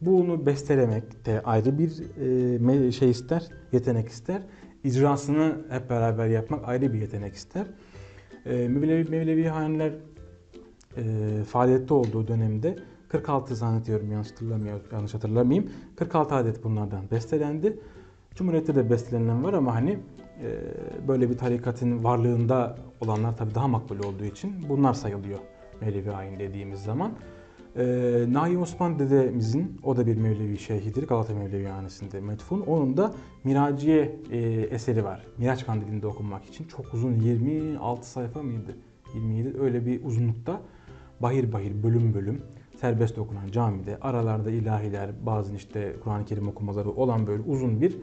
[0.00, 1.90] Bunu bestelemek de ayrı bir
[2.88, 4.42] e, şey ister, yetenek ister.
[4.84, 7.66] İcrasını hep beraber yapmak ayrı bir yetenek ister.
[8.46, 9.92] E, Mevlevi, Mevlevi haneler
[10.96, 12.78] e, faaliyette olduğu dönemde
[13.08, 14.28] 46 zannediyorum yanlış
[14.92, 15.70] yanlış hatırlamayayım.
[15.96, 17.78] 46 adet bunlardan bestelendi.
[18.34, 19.98] Cumhuriyette de bestelenen var ama hani
[20.42, 20.58] e,
[21.08, 25.38] böyle bir tarikatın varlığında olanlar tabii daha makbul olduğu için bunlar sayılıyor
[25.80, 27.12] Mevlevi ayin dediğimiz zaman.
[27.76, 27.84] E,
[28.28, 32.60] Nahi Osman dedemizin, o da bir Mevlevi şeyhidir, Galata Mevlevi Hanesi'nde metfun.
[32.60, 34.38] Onun da Miraciye e,
[34.70, 35.26] eseri var.
[35.38, 36.64] Miraç Kandili'nde okunmak için.
[36.64, 38.76] Çok uzun, 26 sayfa mıydı?
[39.14, 40.60] 27 öyle bir uzunlukta.
[41.22, 42.42] Bahir bahir, bölüm bölüm
[42.80, 47.96] serbest okunan camide aralarda ilahiler, bazı işte Kur'an-ı Kerim okumaları olan böyle uzun bir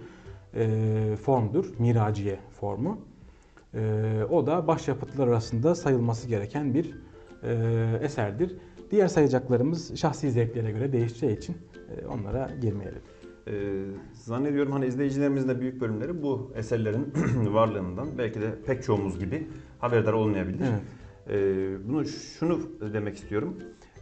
[0.56, 1.66] e, formdur.
[1.80, 3.00] Miraciye formu.
[3.74, 6.96] E, o da başyapıtlar arasında sayılması gereken bir
[7.44, 8.58] e, eserdir.
[8.92, 11.58] Diğer sayacaklarımız şahsi zevklere göre değişeceği için
[11.90, 13.02] e, onlara girmeyelim.
[13.48, 17.14] Ee, zannediyorum hani izleyicilerimizin de büyük bölümleri bu eserlerin
[17.54, 19.48] varlığından belki de pek çoğumuz gibi
[19.80, 20.60] haberdar olmayabilir.
[20.60, 20.82] Evet.
[21.30, 22.60] Ee, bunu şunu
[22.94, 23.58] demek istiyorum.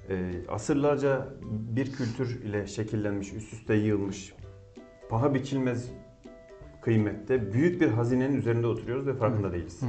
[0.09, 4.33] Ee, asırlarca bir kültür ile şekillenmiş, üst üste yığılmış,
[5.09, 5.91] paha biçilmez
[6.81, 9.81] kıymette büyük bir hazinenin üzerinde oturuyoruz ve farkında değiliz.
[9.81, 9.85] Hı.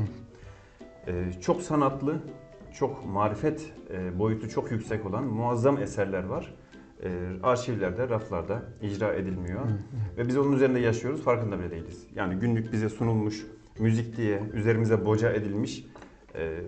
[1.11, 2.22] Ee, çok sanatlı,
[2.74, 6.55] çok marifet e, boyutu çok yüksek olan muazzam eserler var.
[7.42, 9.64] Arşivlerde, raflarda icra edilmiyor.
[9.64, 9.68] Hı.
[10.16, 12.07] Ve biz onun üzerinde yaşıyoruz, farkında bile değiliz.
[12.14, 13.46] Yani günlük bize sunulmuş
[13.79, 15.85] müzik diye üzerimize boca edilmiş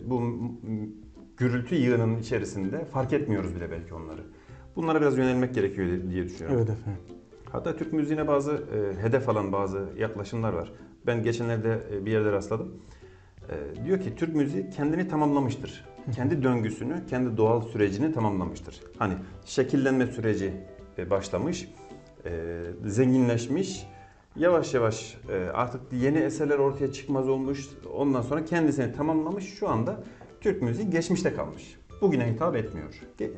[0.05, 0.88] bu m- m-
[1.37, 4.20] gürültü yığının içerisinde fark etmiyoruz bile belki onları.
[4.77, 6.57] Bunlara biraz yönelmek gerekiyor diye düşünüyorum.
[6.59, 7.03] Evet efendim.
[7.53, 10.73] Hatta Türk müziğine bazı e, hedef alan bazı yaklaşımlar var.
[11.07, 12.73] Ben geçenlerde e, bir yerde rastladım.
[13.49, 15.85] E, diyor ki Türk müziği kendini tamamlamıştır.
[16.14, 18.81] Kendi döngüsünü, kendi doğal sürecini tamamlamıştır.
[18.99, 20.53] Hani şekillenme süreci
[20.99, 21.68] e, başlamış,
[22.25, 23.87] e, zenginleşmiş,
[24.37, 27.69] yavaş yavaş e, artık yeni eserler ortaya çıkmaz olmuş.
[27.95, 29.45] Ondan sonra kendisini tamamlamış.
[29.55, 30.01] Şu anda
[30.40, 31.77] Türk müziği geçmişte kalmış.
[32.01, 33.01] Bugüne hitap etmiyor.
[33.21, 33.31] E,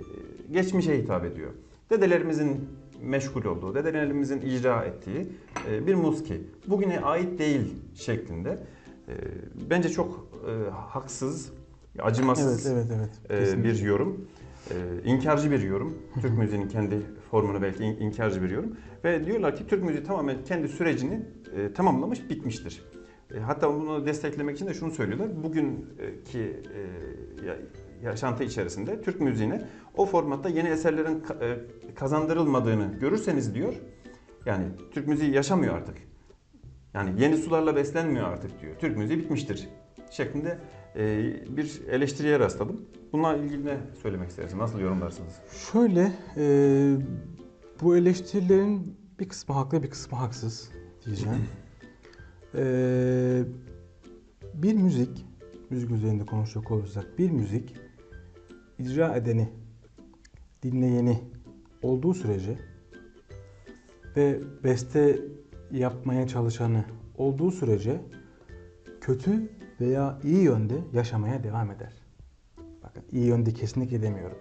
[0.51, 1.51] geçmişe hitap ediyor.
[1.91, 2.69] Dedelerimizin
[3.03, 5.29] meşgul olduğu, dedelerimizin icra ettiği
[5.71, 6.41] e, bir muski.
[6.67, 8.59] Bugüne ait değil şeklinde.
[9.71, 10.29] Bence çok
[10.73, 11.51] haksız,
[11.99, 13.65] acımasız Evet, evet, evet.
[13.65, 14.29] bir yorum.
[14.73, 15.99] E, inkarcı bir yorum.
[16.21, 18.77] Türk müziğinin kendi formunu belki in- inkarcı bir yorum.
[19.05, 21.21] Ve diyorlar ki Türk müziği tamamen kendi sürecini
[21.57, 22.83] e, tamamlamış, bitmiştir.
[23.35, 25.43] E, hatta bunu desteklemek için de şunu söylüyorlar.
[25.43, 27.59] Bugünkü e, ya-
[28.03, 29.63] yaşantı içerisinde Türk müziğine
[29.97, 31.57] o formatta yeni eserlerin e,
[31.95, 33.75] kazandırılmadığını görürseniz diyor.
[34.47, 35.97] Yani Türk müziği yaşamıyor artık.
[36.95, 38.73] Yani yeni sularla beslenmiyor artık diyor.
[38.79, 39.69] Türk müziği bitmiştir
[40.11, 40.59] şeklinde
[41.57, 42.81] bir eleştiriye rastladım.
[43.13, 44.61] Bununla ilgili ne söylemek istersiniz?
[44.61, 45.33] Nasıl yorumlarsınız?
[45.73, 46.97] Şöyle, e,
[47.81, 50.71] bu eleştirilerin bir kısmı haklı bir kısmı haksız
[51.05, 51.39] diyeceğim.
[52.55, 53.45] E,
[54.55, 55.27] bir müzik,
[55.71, 57.75] müzik üzerinde konuşacak olursak bir müzik
[58.79, 59.49] icra edeni,
[60.63, 61.19] dinleyeni
[61.83, 62.59] olduğu sürece
[64.17, 65.19] ve beste
[65.71, 66.85] yapmaya çalışanı
[67.19, 68.01] olduğu sürece
[69.01, 69.51] kötü
[69.83, 71.93] veya iyi yönde yaşamaya devam eder.
[72.83, 74.39] Bakın iyi yönde kesinlikle demiyorum.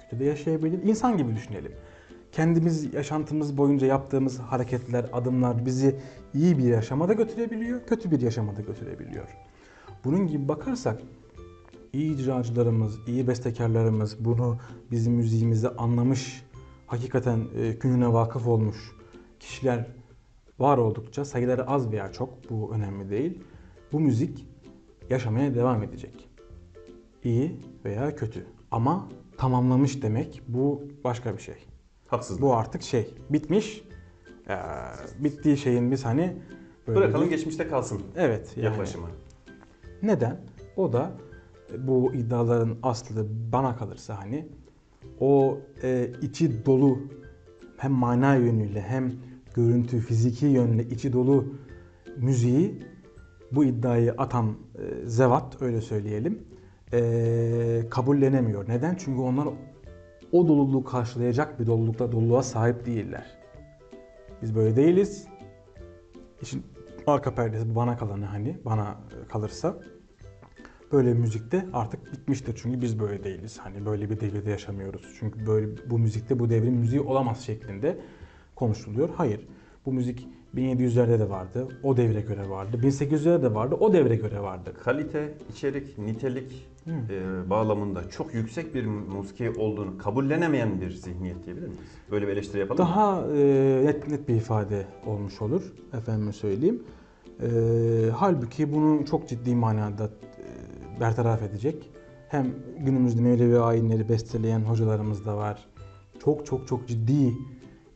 [0.00, 0.82] Kötü de yaşayabilir.
[0.82, 1.72] İnsan gibi düşünelim.
[2.32, 5.96] Kendimiz yaşantımız boyunca yaptığımız hareketler, adımlar bizi
[6.34, 9.28] iyi bir yaşama da götürebiliyor, kötü bir yaşama da götürebiliyor.
[10.04, 11.00] Bunun gibi bakarsak
[11.92, 14.58] iyi icracılarımız, iyi bestekarlarımız bunu
[14.90, 16.42] bizim müziğimizde anlamış,
[16.86, 18.92] hakikaten e, kününe vakıf olmuş
[19.40, 19.86] kişiler
[20.58, 23.38] var oldukça sayıları az veya çok bu önemli değil.
[23.92, 24.46] Bu müzik
[25.10, 26.28] yaşamaya devam edecek.
[27.24, 28.46] İyi veya kötü.
[28.70, 31.54] Ama tamamlamış demek bu başka bir şey.
[32.06, 32.42] Haksızlık.
[32.42, 33.84] Bu artık şey bitmiş.
[34.48, 34.54] Ee,
[35.18, 36.36] bittiği şeyin biz hani
[36.86, 38.64] böyle Bırakalım bir- geçmişte kalsın Evet yani.
[38.66, 39.06] yaklaşımı.
[40.02, 40.40] Neden?
[40.76, 41.12] O da
[41.74, 44.48] e, bu iddiaların aslı bana kalırsa hani
[45.20, 46.98] o e, içi dolu
[47.76, 49.12] hem mana yönüyle hem
[49.54, 51.54] görüntü fiziki yönle içi dolu
[52.16, 52.82] müziği
[53.52, 56.42] bu iddiayı atan e, zevat öyle söyleyelim
[56.92, 58.68] e, kabullenemiyor.
[58.68, 58.94] Neden?
[58.94, 59.48] Çünkü onlar
[60.32, 63.38] o doluluğu karşılayacak bir dolulukta doluluğa sahip değiller.
[64.42, 65.26] Biz böyle değiliz.
[66.42, 66.62] İşin
[67.06, 68.96] arka perdesi bana kalanı hani bana
[69.28, 69.76] kalırsa
[70.92, 73.58] böyle müzikte artık bitmiştir çünkü biz böyle değiliz.
[73.58, 75.16] Hani böyle bir devirde yaşamıyoruz.
[75.18, 77.98] Çünkü böyle bu müzikte bu devrin müziği olamaz şeklinde
[78.56, 79.08] konuşuluyor.
[79.16, 79.48] Hayır.
[79.86, 81.68] Bu müzik 1700'lerde de vardı.
[81.82, 82.76] O devre göre vardı.
[82.82, 83.74] 1800'lerde de vardı.
[83.80, 84.72] O devre göre vardı.
[84.84, 86.90] Kalite, içerik, nitelik Hı.
[86.90, 91.82] e, bağlamında çok yüksek bir musiki olduğunu kabullenemeyen bir zihniyet diyebilir miyiz?
[92.10, 92.90] Böyle bir eleştiri yapalım mı?
[92.90, 95.72] Daha e, net, net bir ifade olmuş olur.
[95.92, 96.82] Efendime söyleyeyim.
[97.42, 97.48] E,
[98.16, 101.90] halbuki bunu çok ciddi manada e, bertaraf edecek.
[102.28, 105.66] Hem günümüzde Mevlevi ayinleri besteleyen hocalarımız da var.
[106.24, 107.32] Çok çok çok ciddi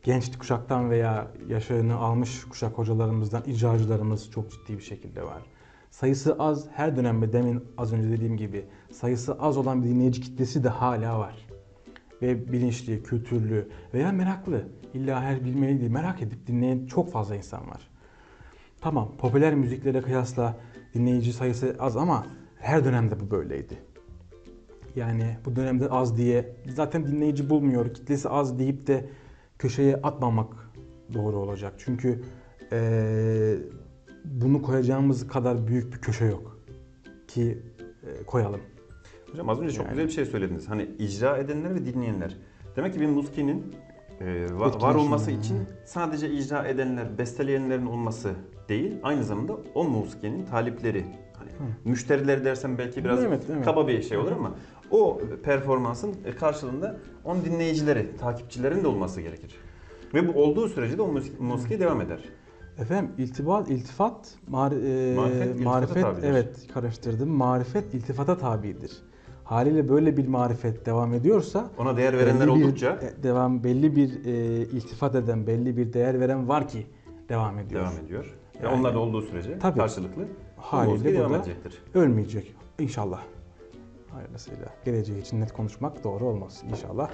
[0.05, 5.41] genç kuşaktan veya yaşını almış kuşak hocalarımızdan icracılarımız çok ciddi bir şekilde var.
[5.91, 10.63] Sayısı az, her dönemde demin az önce dediğim gibi sayısı az olan bir dinleyici kitlesi
[10.63, 11.47] de hala var.
[12.21, 17.69] Ve bilinçli, kültürlü veya meraklı, illa her bilmeli değil, merak edip dinleyen çok fazla insan
[17.69, 17.87] var.
[18.81, 20.57] Tamam, popüler müziklere kıyasla
[20.93, 22.27] dinleyici sayısı az ama
[22.59, 23.77] her dönemde bu böyleydi.
[24.95, 29.05] Yani bu dönemde az diye zaten dinleyici bulmuyor, kitlesi az deyip de
[29.59, 30.53] köşeye atmamak
[31.13, 31.73] doğru olacak.
[31.77, 32.21] Çünkü
[32.71, 33.57] eee,
[34.25, 36.59] bunu koyacağımız kadar büyük bir köşe yok
[37.27, 37.59] ki
[38.03, 38.61] e, koyalım.
[39.31, 39.89] Hocam az önce çok Yani.
[39.93, 40.69] güzel bir şey söylediniz.
[40.69, 42.37] Hani icra edenler ve dinleyenler.
[42.75, 43.75] Demek ki bir muskinin
[44.21, 45.35] e, va- var Etkileşimi, olması hı.
[45.35, 48.31] için sadece icra edenler, besteleyenlerin olması
[48.69, 51.05] değil, aynı zamanda o muskinin talipleri,
[51.37, 51.49] hani
[51.85, 53.65] müşterileri dersem belki biraz Evet, evet.
[53.65, 54.55] kaba bir şey olur ama
[54.95, 59.55] o performansın karşılığında onun dinleyicileri, takipçilerin de olması gerekir.
[60.13, 62.19] Ve bu olduğu sürece de o musiki, musiki devam eder.
[62.77, 66.27] Efendim iltibat, iltifat, mar- e, Marifet, marifet tabidir.
[66.27, 67.29] evet karıştırdım.
[67.29, 68.91] Marifet iltifata tabidir.
[69.43, 73.95] Haliyle böyle bir marifet devam ediyorsa Ona değer verenler belli bir- oldukça e, devam belli
[73.95, 74.31] bir e,
[74.61, 76.85] iltifat eden, belli bir değer veren var ki
[77.29, 77.81] devam ediyor.
[77.81, 78.35] devam ediyor.
[78.61, 79.79] Ve Yani- onlar da olduğu sürece Tabii.
[79.79, 80.21] karşılıklı
[80.57, 81.73] bu Haliyle musiki devam edecektir.
[81.93, 83.21] Ölmeyecek inşallah.
[84.15, 84.67] Hayırlısıyla.
[84.85, 87.11] Geleceği için net konuşmak doğru olmaz inşallah.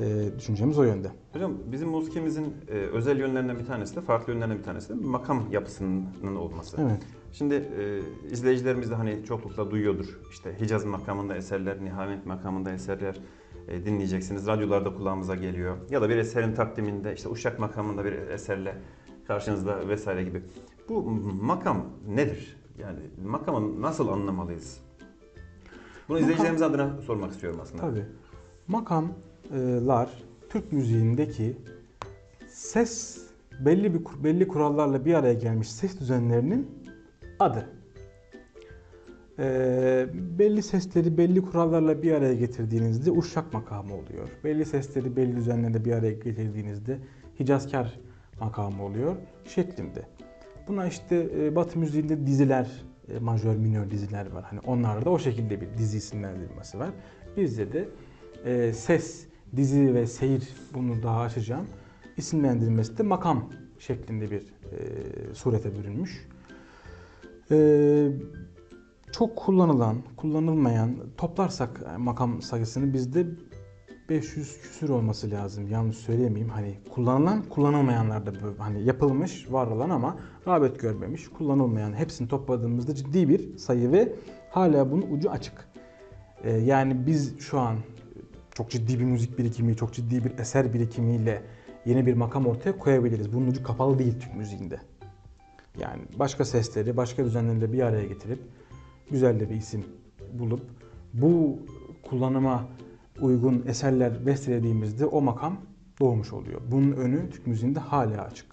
[0.00, 1.08] E, düşüncemiz o yönde.
[1.32, 5.46] Hocam bizim muskimizin e, özel yönlerinden bir tanesi de farklı yönlerinden bir tanesi de makam
[5.52, 6.76] yapısının olması.
[6.80, 7.02] Evet.
[7.32, 8.00] Şimdi e,
[8.32, 10.20] izleyicilerimiz de hani çoklukla duyuyordur.
[10.30, 13.16] İşte Hicaz makamında eserler, Nihamet makamında eserler
[13.68, 14.46] e, dinleyeceksiniz.
[14.46, 15.76] Radyolarda kulağımıza geliyor.
[15.90, 18.74] Ya da bir eserin takdiminde işte Uşak makamında bir eserle
[19.26, 20.42] karşınızda vesaire gibi.
[20.88, 21.02] Bu
[21.42, 22.56] makam nedir?
[22.78, 24.89] Yani makamı nasıl anlamalıyız?
[26.10, 27.82] Bunu Makam- izleyicilerimiz adına sormak istiyorum aslında.
[27.82, 28.04] Tabii.
[28.68, 30.10] Makamlar
[30.48, 31.56] Türk müziğindeki
[32.48, 33.24] ses
[33.60, 36.70] belli bir belli kurallarla bir araya gelmiş ses düzenlerinin
[37.38, 37.68] adı.
[39.38, 40.06] Ee,
[40.38, 44.28] belli sesleri belli kurallarla bir araya getirdiğinizde uşak makamı oluyor.
[44.44, 46.98] Belli sesleri belli düzenlerle bir araya getirdiğinizde
[47.40, 48.00] hicazkar
[48.40, 50.02] makamı oluyor şeklinde.
[50.68, 52.84] Buna işte e, Batı müziğinde diziler,
[53.18, 54.44] majör minör diziler var.
[54.44, 56.90] Hani onlarda da o şekilde bir dizi isimlendirilmesi var.
[57.36, 57.88] Bizde de
[58.44, 61.66] e, ses, dizi ve seyir bunu daha açacağım.
[62.16, 66.28] İsimlendirilmesi de makam şeklinde bir e, surete bürünmüş.
[67.50, 68.08] E,
[69.12, 73.26] çok kullanılan, kullanılmayan toplarsak e, makam sayısını bizde
[74.10, 75.68] 500 küsür olması lazım.
[75.68, 76.48] Yanlış söyleyemeyeyim.
[76.48, 82.94] Hani kullanılan, kullanılmayanlar da böyle hani yapılmış, var olan ama rağbet görmemiş, kullanılmayan hepsini topladığımızda
[82.94, 84.12] ciddi bir sayı ve
[84.50, 85.68] hala bunun ucu açık.
[86.44, 87.76] Ee, yani biz şu an
[88.54, 91.42] çok ciddi bir müzik birikimi, çok ciddi bir eser birikimiyle
[91.86, 93.32] yeni bir makam ortaya koyabiliriz.
[93.32, 94.80] Bunun ucu kapalı değil Türk müziğinde.
[95.78, 98.38] Yani başka sesleri, başka düzenleri bir araya getirip
[99.10, 99.84] güzel de bir isim
[100.32, 100.62] bulup
[101.14, 101.58] bu
[102.02, 102.68] kullanıma
[103.20, 105.56] uygun eserler bestelediğimizde o makam
[106.00, 106.60] doğmuş oluyor.
[106.70, 108.46] Bunun önü Türk müziğinde hala açık.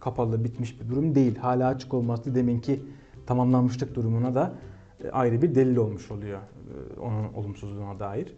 [0.00, 1.36] Kapalı, bitmiş bir durum değil.
[1.36, 2.82] Hala açık olması deminki
[3.26, 4.54] tamamlanmışlık durumuna da
[5.04, 8.36] e, ayrı bir delil olmuş oluyor e, onun olumsuzluğuna dair.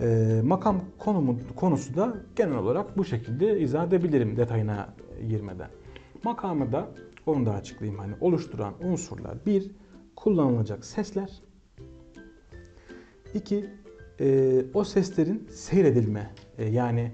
[0.00, 4.94] E, makam konumu, konusu da genel olarak bu şekilde izah edebilirim detayına
[5.28, 5.68] girmeden.
[6.24, 6.88] Makamı da
[7.26, 9.70] onu da açıklayayım hani oluşturan unsurlar bir
[10.16, 11.42] kullanılacak sesler
[13.34, 13.70] iki
[14.22, 17.12] e, o seslerin seyredilme e, yani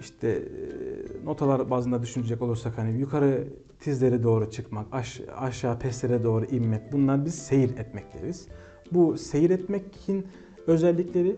[0.00, 3.48] işte e, notalar bazında düşünecek olursak hani yukarı
[3.80, 8.48] tizlere doğru çıkmak, aş- aşağı peslere doğru inmek bunlar biz seyir etmek deriz.
[8.92, 10.26] Bu seyir etmekin
[10.66, 11.36] özellikleri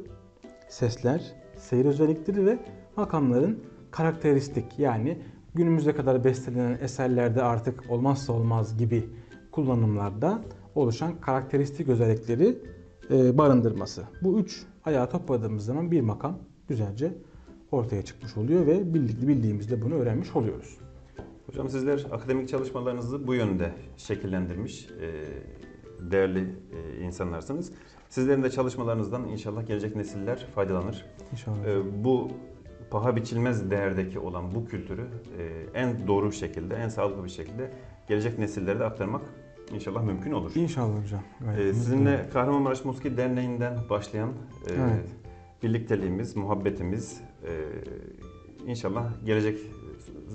[0.68, 2.58] sesler, seyir özellikleri ve
[2.96, 3.58] makamların
[3.90, 5.18] karakteristik yani
[5.54, 9.04] günümüze kadar bestelenen eserlerde artık olmazsa olmaz gibi
[9.50, 10.42] kullanımlarda
[10.74, 12.58] oluşan karakteristik özellikleri
[13.10, 14.02] barındırması.
[14.22, 16.38] Bu üç ayağı topladığımız zaman bir makam
[16.68, 17.14] güzelce
[17.72, 20.78] ortaya çıkmış oluyor ve bildik- bildiğimizde bunu öğrenmiş oluyoruz.
[21.46, 25.10] Hocam sizler akademik çalışmalarınızı bu yönde şekillendirmiş e,
[26.10, 26.40] değerli
[26.72, 27.72] e, insanlarsınız.
[28.08, 31.06] Sizlerin de çalışmalarınızdan inşallah gelecek nesiller faydalanır.
[31.32, 31.66] İnşallah.
[31.66, 32.28] E, Bu
[32.90, 35.06] paha biçilmez değerdeki olan bu kültürü
[35.38, 37.70] e, en doğru şekilde, en sağlıklı bir şekilde
[38.08, 39.22] gelecek nesillere de aktarmak
[39.74, 40.52] inşallah mümkün olur.
[40.54, 41.22] İnşallah hocam.
[41.40, 42.28] E, Gayet Sizinle.
[42.32, 45.06] Kahramanmaraş Muski Derneği'nden başlayan e, Evet.
[45.62, 47.50] birlikteliğimiz, muhabbetimiz e,
[48.70, 49.58] inşallah gelecek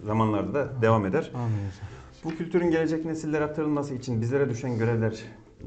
[0.06, 1.32] zamanlarda da devam eder.
[1.36, 1.88] Amin hocam.
[2.23, 5.23] Bu kültürün gelecek nesillere aktarılması için bizlere düşen görevler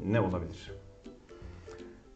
[0.07, 0.73] ne olabilir?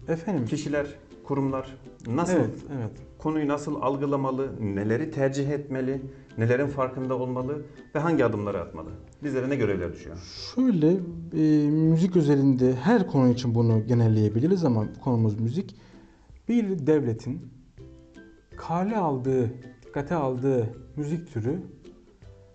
[0.09, 0.87] Efendim Kişiler,
[1.25, 2.91] kurumlar nasıl evet, evet.
[3.25, 6.01] Konuyu nasıl algılamalı, neleri tercih etmeli,
[6.39, 7.63] nelerin farkında olmalı
[7.95, 8.91] ve hangi adımları atmalı?
[9.23, 10.17] Bizlere ne görevler düşüyor?
[10.55, 10.91] Şöyle
[11.33, 15.77] e, müzik özelinde her konu için bunu genelleyebiliriz ama konumuz müzik.
[16.49, 17.53] Bir devletin
[18.57, 19.51] kale aldığı,
[19.87, 21.63] dikkate aldığı müzik türü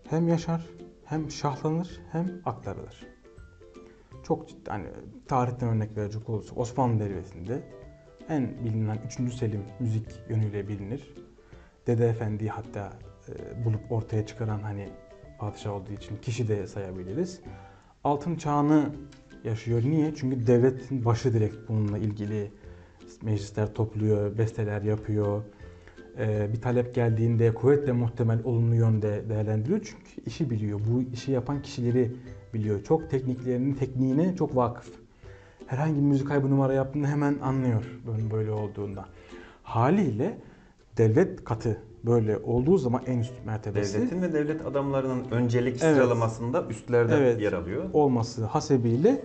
[0.10, 0.70] hem yaşar,
[1.06, 3.08] hem şahlanır, hem aktarılır.
[4.24, 4.88] Çok ciddi, hani
[5.28, 7.64] tarihten örnek verecek olursak Osmanlı Devleti'nde
[8.30, 9.34] en bilinen 3.
[9.34, 11.14] Selim müzik yönüyle bilinir.
[11.88, 12.94] Dede Efendi'yi hatta
[13.30, 14.90] e, bulup ortaya çıkaran hani
[15.40, 17.42] padişah olduğu için kişi de sayabiliriz.
[18.04, 18.90] Altın çağını
[19.44, 19.82] yaşıyor.
[19.84, 20.16] Niye?
[20.16, 22.52] Çünkü devletin başı direkt bununla ilgili
[23.22, 25.44] meclisler topluyor, besteler yapıyor.
[26.18, 29.80] Ee, bir talep geldiğinde kuvvetle muhtemel olumlu yönde değerlendiriyor.
[29.84, 30.80] Çünkü işi biliyor.
[30.88, 32.12] Bu işi yapan kişileri
[32.54, 32.84] biliyor.
[32.84, 35.09] Çok tekniklerinin tekniğine çok vakıf.
[35.70, 39.06] Herhangi bir müzikal bir numara yaptığında hemen anlıyor bunun böyle olduğunda.
[39.64, 40.38] Haliyle
[40.98, 45.96] devlet katı böyle olduğu zaman en üst mertebesi Devletin ve devlet adamlarının öncelik Evet.
[45.96, 47.42] sıralamasında üstlerde Evet.
[47.42, 47.84] yer alıyor.
[47.94, 49.22] olması hasebiyle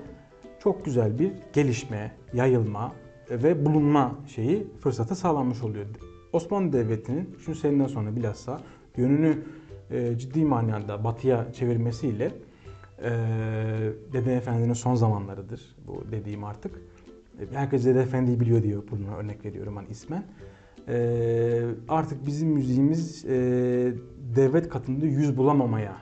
[0.58, 2.92] çok güzel bir gelişme, yayılma
[3.30, 5.86] ve bulunma şeyi fırsatı sağlanmış oluyor.
[6.32, 8.60] Osmanlı Devleti'nin şu seneden sonra bilhassa
[8.96, 9.38] yönünü
[9.90, 12.32] e, ciddi manada batıya çevirmesiyle
[13.02, 13.10] e,
[14.12, 16.80] Dede Efendi'nin son zamanlarıdır bu dediğim artık.
[17.40, 20.24] E, Herkes Dede Efendi'yi biliyor diyor bunu örnek veriyorum hani ismen.
[20.88, 23.30] E, artık bizim müziğimiz e,
[24.36, 25.96] devlet katında yüz bulamamaya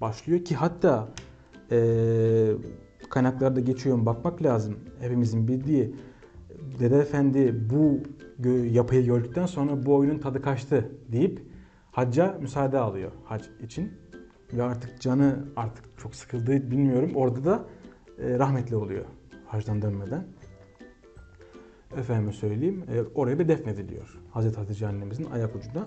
[0.00, 1.08] başlıyor ki hatta
[1.70, 1.78] e,
[3.10, 4.78] kaynaklarda geçiyor mu bakmak lazım.
[5.00, 5.94] Hepimizin bildiği
[6.78, 8.00] Dede Efendi bu
[8.48, 11.42] yapıyı gördükten sonra bu oyunun tadı kaçtı deyip
[11.90, 13.92] hacca müsaade alıyor hac için.
[14.52, 17.10] Ve artık canı artık çok sıkıldığı bilmiyorum.
[17.14, 17.64] Orada da
[18.18, 19.04] e, rahmetli oluyor
[19.46, 20.24] hacdan dönmeden.
[21.96, 24.18] Efendime söyleyeyim e, oraya bir defnediliyor.
[24.30, 25.86] Hazreti Hatice annemizin ayak ucunda.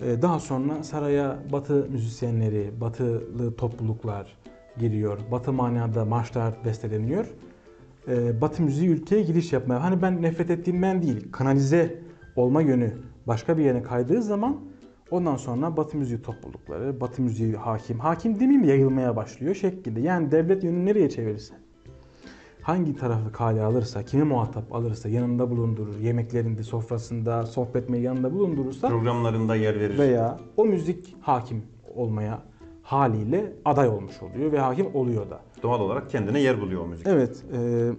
[0.00, 4.36] E, daha sonra saraya batı müzisyenleri, batılı topluluklar
[4.78, 5.18] giriyor.
[5.30, 7.26] Batı manada marşlar besteleniyor.
[8.08, 9.82] E, batı müziği ülkeye giriş yapmaya.
[9.82, 12.02] Hani ben nefret ettiğimden değil, kanalize
[12.36, 12.92] olma yönü
[13.26, 14.60] başka bir yere kaydığı zaman
[15.10, 20.00] ondan sonra batı müziği toplulukları, batı müziği hakim, hakim demeyeyim de yayılmaya başlıyor şeklinde.
[20.00, 21.54] Yani devlet yönünü nereye çevirirse
[22.68, 29.56] hangi tarafı kale alırsa, kimi muhatap alırsa, yanında bulundurur, yemeklerinde, sofrasında, sohbet yanında bulundurursa Programlarında
[29.56, 29.98] yer verir.
[29.98, 31.62] veya o müzik hakim
[31.94, 32.42] olmaya
[32.82, 35.40] haliyle aday olmuş oluyor ve hakim oluyor da.
[35.62, 37.06] Doğal olarak kendine yer buluyor o müzik.
[37.06, 37.90] Evet, e,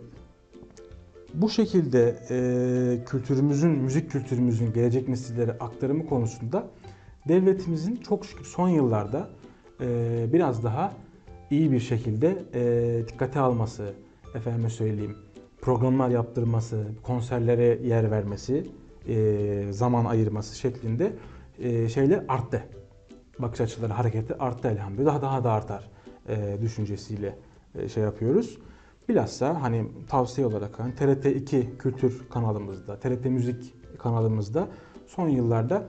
[1.34, 6.68] bu şekilde e, kültürümüzün, müzik kültürümüzün gelecek nesillere aktarımı konusunda
[7.30, 9.30] devletimizin çok şükür son yıllarda
[9.82, 10.94] e, biraz daha
[11.52, 13.94] iyi bir şekilde e, dikkate alması,
[14.36, 15.18] efendime söyleyeyim,
[15.62, 18.68] programlar yaptırması, konserlere yer vermesi,
[19.08, 21.14] e, zaman ayırması şeklinde
[21.60, 22.64] e, şeyler arttı.
[23.40, 25.14] Bakış açıları, hareketi arttı elhamdülillah.
[25.14, 25.90] Daha daha da artar
[26.30, 27.36] e, düşüncesiyle
[27.76, 28.58] e, şey yapıyoruz.
[29.10, 34.68] Bilhassa hani tavsiye olarak hani TRT2 kültür kanalımızda, TRT Müzik kanalımızda
[35.08, 35.84] son yıllarda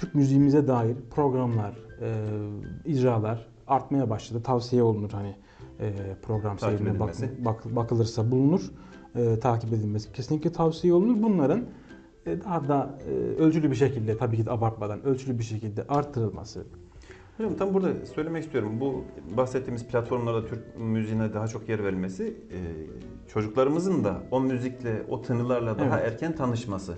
[0.00, 2.14] Türk müziğimize dair programlar, e,
[2.84, 4.42] icralar artmaya başladı.
[4.42, 5.34] Tavsiye olunur hani
[5.80, 5.92] e,
[6.22, 8.70] program Takip seyrine bak, bak- bakılırsa bulunur.
[9.14, 11.22] E, takip edilmesi kesinlikle tavsiye olunur.
[11.22, 11.64] Bunların
[12.26, 16.64] e, daha da e, ölçülü bir şekilde tabii ki de abartmadan ölçülü bir şekilde arttırılması.
[17.36, 18.72] Hocam tam burada söylemek istiyorum.
[18.80, 19.04] Bu
[19.36, 22.58] bahsettiğimiz platformlarda Türk müziğine daha çok yer verilmesi e,
[23.28, 26.12] çocuklarımızın da o müzikle, o tınılarla daha Evet.
[26.12, 26.94] erken tanışması,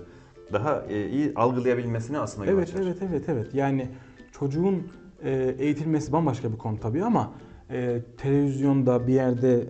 [0.53, 2.79] daha e, iyi algılayabilmesine aslında yol Evet, açar.
[2.81, 3.53] evet, evet, evet.
[3.53, 3.87] Yani
[4.31, 4.87] çocuğun
[5.23, 7.31] e, eğitilmesi bambaşka bir konu tabii ama
[7.69, 9.63] e, televizyonda bir yerde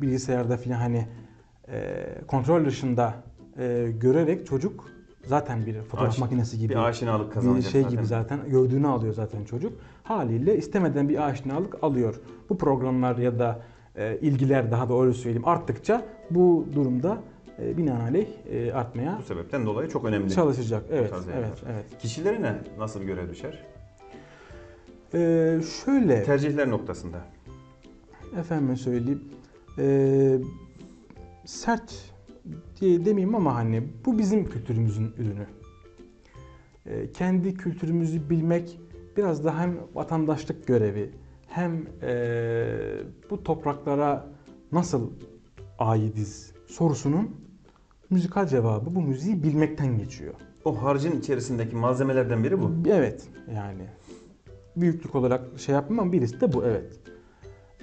[0.00, 1.06] bilgisayarda falan hani
[1.68, 3.14] e, kontrol dışında
[3.58, 4.84] e, görerek çocuk
[5.26, 7.96] zaten bir fotoğraf Aşina- makinesi gibi Bir aşinalık bir kazanacak şey zaten.
[7.96, 9.72] gibi zaten gördüğünü alıyor zaten çocuk.
[10.02, 12.20] Haliyle istemeden bir aşinalık alıyor.
[12.50, 13.62] Bu programlar ya da
[13.96, 17.18] e, ilgiler daha doğru söyleyeyim arttıkça bu durumda
[17.62, 20.30] e, binaenaleyh e, artmaya Bu sebepten dolayı çok önemli.
[20.30, 20.84] çalışacak.
[20.90, 21.58] Evet, tarz evet, yayınlar.
[21.70, 21.98] evet.
[21.98, 23.64] Kişilere ne, nasıl bir görev düşer?
[25.14, 27.18] Ee, şöyle Tercihler noktasında.
[28.38, 29.24] efendim söyleyeyim
[29.78, 30.38] ee,
[31.44, 32.12] sert
[32.80, 35.46] diye demeyeyim ama hani bu bizim kültürümüzün ürünü.
[36.86, 38.80] Ee, kendi kültürümüzü bilmek
[39.16, 41.10] biraz da hem vatandaşlık görevi
[41.48, 42.76] hem ee,
[43.30, 44.26] bu topraklara
[44.72, 45.10] nasıl
[45.78, 47.30] aidiz sorusunun
[48.10, 50.34] müzikal cevabı bu müziği bilmekten geçiyor.
[50.64, 52.72] O harcın içerisindeki malzemelerden biri bu.
[52.88, 53.82] Evet yani
[54.76, 57.00] büyüklük olarak şey yapmam birisi de bu evet.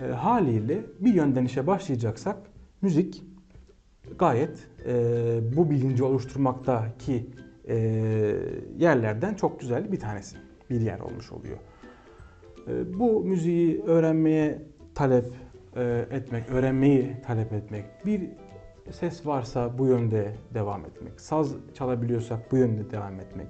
[0.02, 2.38] E, haliyle bir yönden işe başlayacaksak
[2.82, 3.24] müzik
[4.20, 7.30] gayet e, bu bilinci oluşturmaktaki
[7.68, 7.76] e,
[8.78, 10.38] yerlerden çok güzel bir tanesi.
[10.70, 11.58] Bir yer olmuş oluyor.
[12.68, 14.62] E, bu müziği öğrenmeye
[14.96, 15.34] talep
[15.76, 18.22] e, etmek, öğrenmeyi talep etmek, bir
[18.92, 23.48] ses varsa bu yönde devam etmek, saz çalabiliyorsak bu yönde devam etmek,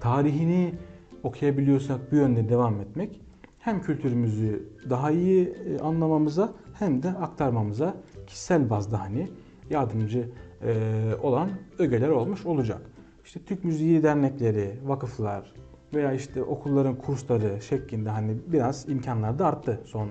[0.00, 0.74] tarihini
[1.22, 3.20] okuyabiliyorsak bu yönde devam etmek
[3.58, 7.94] hem kültürümüzü daha iyi e, anlamamıza hem de aktarmamıza
[8.26, 9.28] kişisel bazda hani
[9.70, 10.28] yardımcı
[10.62, 10.74] e,
[11.22, 12.80] olan ögeler olmuş olacak.
[13.24, 15.54] İşte Türk Müziği dernekleri, vakıflar
[15.94, 20.10] veya işte okulların kursları şeklinde hani biraz imkanlar da arttı son e,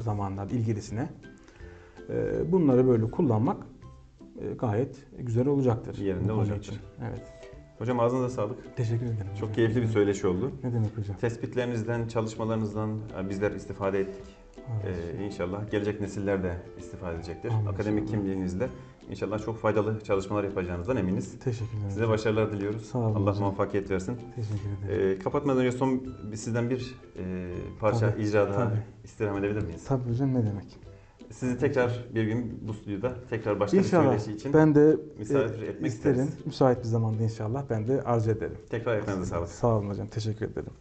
[0.00, 1.08] zamanlarda ilgilisine.
[2.52, 3.56] Bunları böyle kullanmak
[4.58, 5.98] gayet güzel olacaktır.
[5.98, 6.62] Yerinde olacaktır.
[6.72, 6.78] için.
[7.08, 7.22] Evet.
[7.78, 8.76] Hocam ağzınıza sağlık.
[8.76, 9.18] Teşekkür ederim.
[9.34, 9.52] Çok hocam.
[9.52, 10.52] keyifli bir söyleşi oldu.
[10.64, 11.16] Ne demek hocam?
[11.16, 14.24] Tespitlerinizden, çalışmalarınızdan e, bizler istifade ettik.
[14.84, 14.96] Evet.
[15.20, 17.50] Ee, inşallah gelecek nesiller de istifade edecektir.
[17.50, 18.18] Amin Akademik inşallah.
[18.22, 18.68] kimliğinizle
[19.10, 21.38] inşallah çok faydalı çalışmalar yapacağınızdan eminiz.
[21.38, 21.90] Teşekkür ederim.
[21.90, 22.82] Size başarılar diliyoruz.
[22.86, 23.42] Sağ olun Allah hocam.
[23.44, 24.16] muvaffakiyet versin.
[24.36, 25.16] Teşekkür ederim.
[25.16, 26.02] Ee, kapatmadan önce son
[26.34, 28.78] sizden bir e, parça Tabii, icra daha tabii.
[29.04, 29.84] istirham edebilir miyiz?
[29.84, 30.78] Tabii hocam ne demek?
[31.32, 35.62] Sizi tekrar bir gün bu stüdyoda tekrar başka bir İnşallah söyleşi için ben de misafir
[35.62, 36.20] e, etmek isterim.
[36.24, 36.46] isteriz.
[36.46, 38.58] Müsait bir zamanda inşallah ben de arzu ederim.
[38.70, 39.48] Tekrar ayaklarınıza sağlık.
[39.48, 40.08] Sağ olun hocam.
[40.08, 40.72] Teşekkür ederim.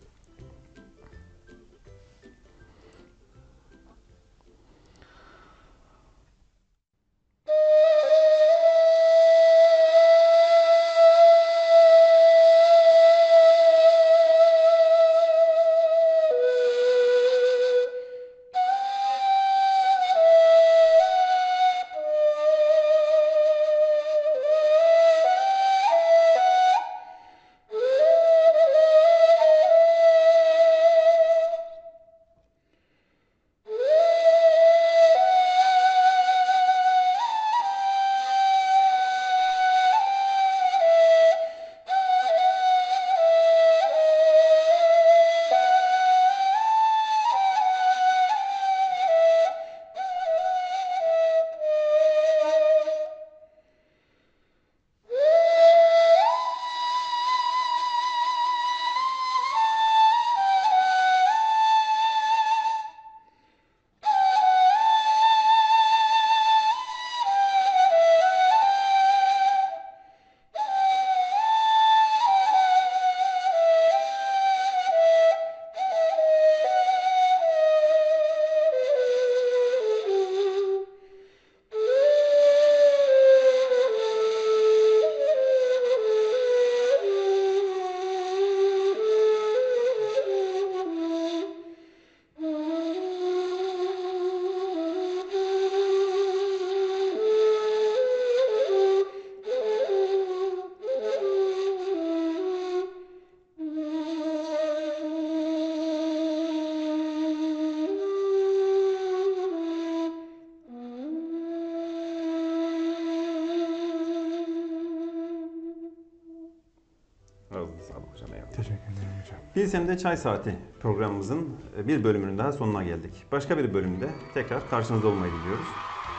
[119.70, 123.12] Bilsem'de Çay Saati programımızın e, bir bölümünün daha sonuna geldik.
[123.32, 125.68] Başka bir bölümde tekrar karşınızda olmayı diliyoruz.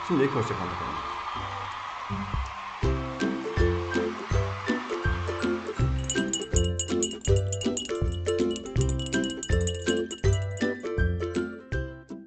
[0.07, 1.10] Şimdilik hoşçakalın efendim.